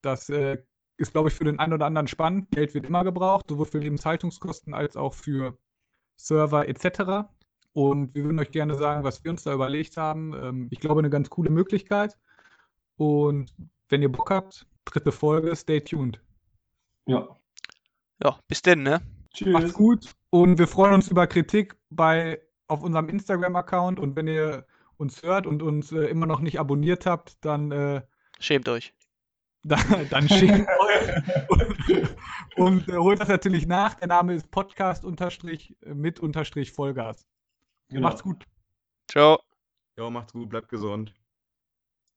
Das 0.00 0.30
äh, 0.30 0.62
ist, 0.96 1.12
glaube 1.12 1.28
ich, 1.28 1.34
für 1.34 1.44
den 1.44 1.58
einen 1.58 1.74
oder 1.74 1.84
anderen 1.84 2.08
spannend. 2.08 2.50
Geld 2.50 2.72
wird 2.72 2.86
immer 2.86 3.04
gebraucht, 3.04 3.44
sowohl 3.50 3.66
für 3.66 3.78
Lebenshaltungskosten 3.78 4.72
als 4.72 4.96
auch 4.96 5.12
für 5.12 5.58
Server 6.16 6.66
etc. 6.66 7.28
Und 7.74 8.14
wir 8.14 8.24
würden 8.24 8.38
euch 8.38 8.50
gerne 8.50 8.74
sagen, 8.76 9.04
was 9.04 9.22
wir 9.22 9.30
uns 9.30 9.42
da 9.42 9.52
überlegt 9.52 9.98
haben. 9.98 10.32
Ähm, 10.32 10.68
ich 10.70 10.80
glaube, 10.80 11.00
eine 11.00 11.10
ganz 11.10 11.28
coole 11.28 11.50
Möglichkeit. 11.50 12.16
Und 12.96 13.52
wenn 13.88 14.02
ihr 14.02 14.10
Bock 14.10 14.30
habt, 14.30 14.66
dritte 14.84 15.12
Folge, 15.12 15.54
stay 15.56 15.80
tuned. 15.80 16.20
ja. 17.06 17.28
Ja, 18.22 18.38
bis 18.46 18.62
denn, 18.62 18.84
ne? 18.84 19.02
Macht's 19.46 19.68
Tschüss. 19.68 19.72
gut 19.74 20.14
und 20.30 20.58
wir 20.58 20.68
freuen 20.68 20.94
uns 20.94 21.08
über 21.08 21.26
Kritik 21.26 21.76
bei, 21.90 22.40
auf 22.68 22.82
unserem 22.82 23.08
Instagram-Account 23.08 23.98
und 23.98 24.14
wenn 24.14 24.28
ihr 24.28 24.66
uns 24.96 25.22
hört 25.22 25.46
und 25.46 25.62
uns 25.62 25.90
äh, 25.90 26.04
immer 26.04 26.26
noch 26.26 26.40
nicht 26.40 26.60
abonniert 26.60 27.06
habt, 27.06 27.44
dann, 27.44 27.72
äh, 27.72 28.02
Schämt 28.38 28.68
euch. 28.68 28.94
dann, 29.64 30.08
dann 30.10 30.28
schickt 30.28 30.68
euch 30.68 31.48
und, 31.48 32.16
und 32.56 32.88
äh, 32.88 32.96
holt 32.96 33.20
das 33.20 33.28
natürlich 33.28 33.66
nach. 33.66 33.94
Der 33.94 34.08
Name 34.08 34.34
ist 34.34 34.50
Podcast 34.50 35.04
unterstrich 35.04 35.74
mit 35.84 36.20
unterstrich 36.20 36.70
Vollgas. 36.70 37.26
Genau. 37.88 38.02
Macht's 38.02 38.22
gut. 38.22 38.44
Ciao. 39.10 39.40
Jo, 39.96 40.10
macht's 40.10 40.32
gut, 40.32 40.48
bleibt 40.48 40.68
gesund. 40.68 41.14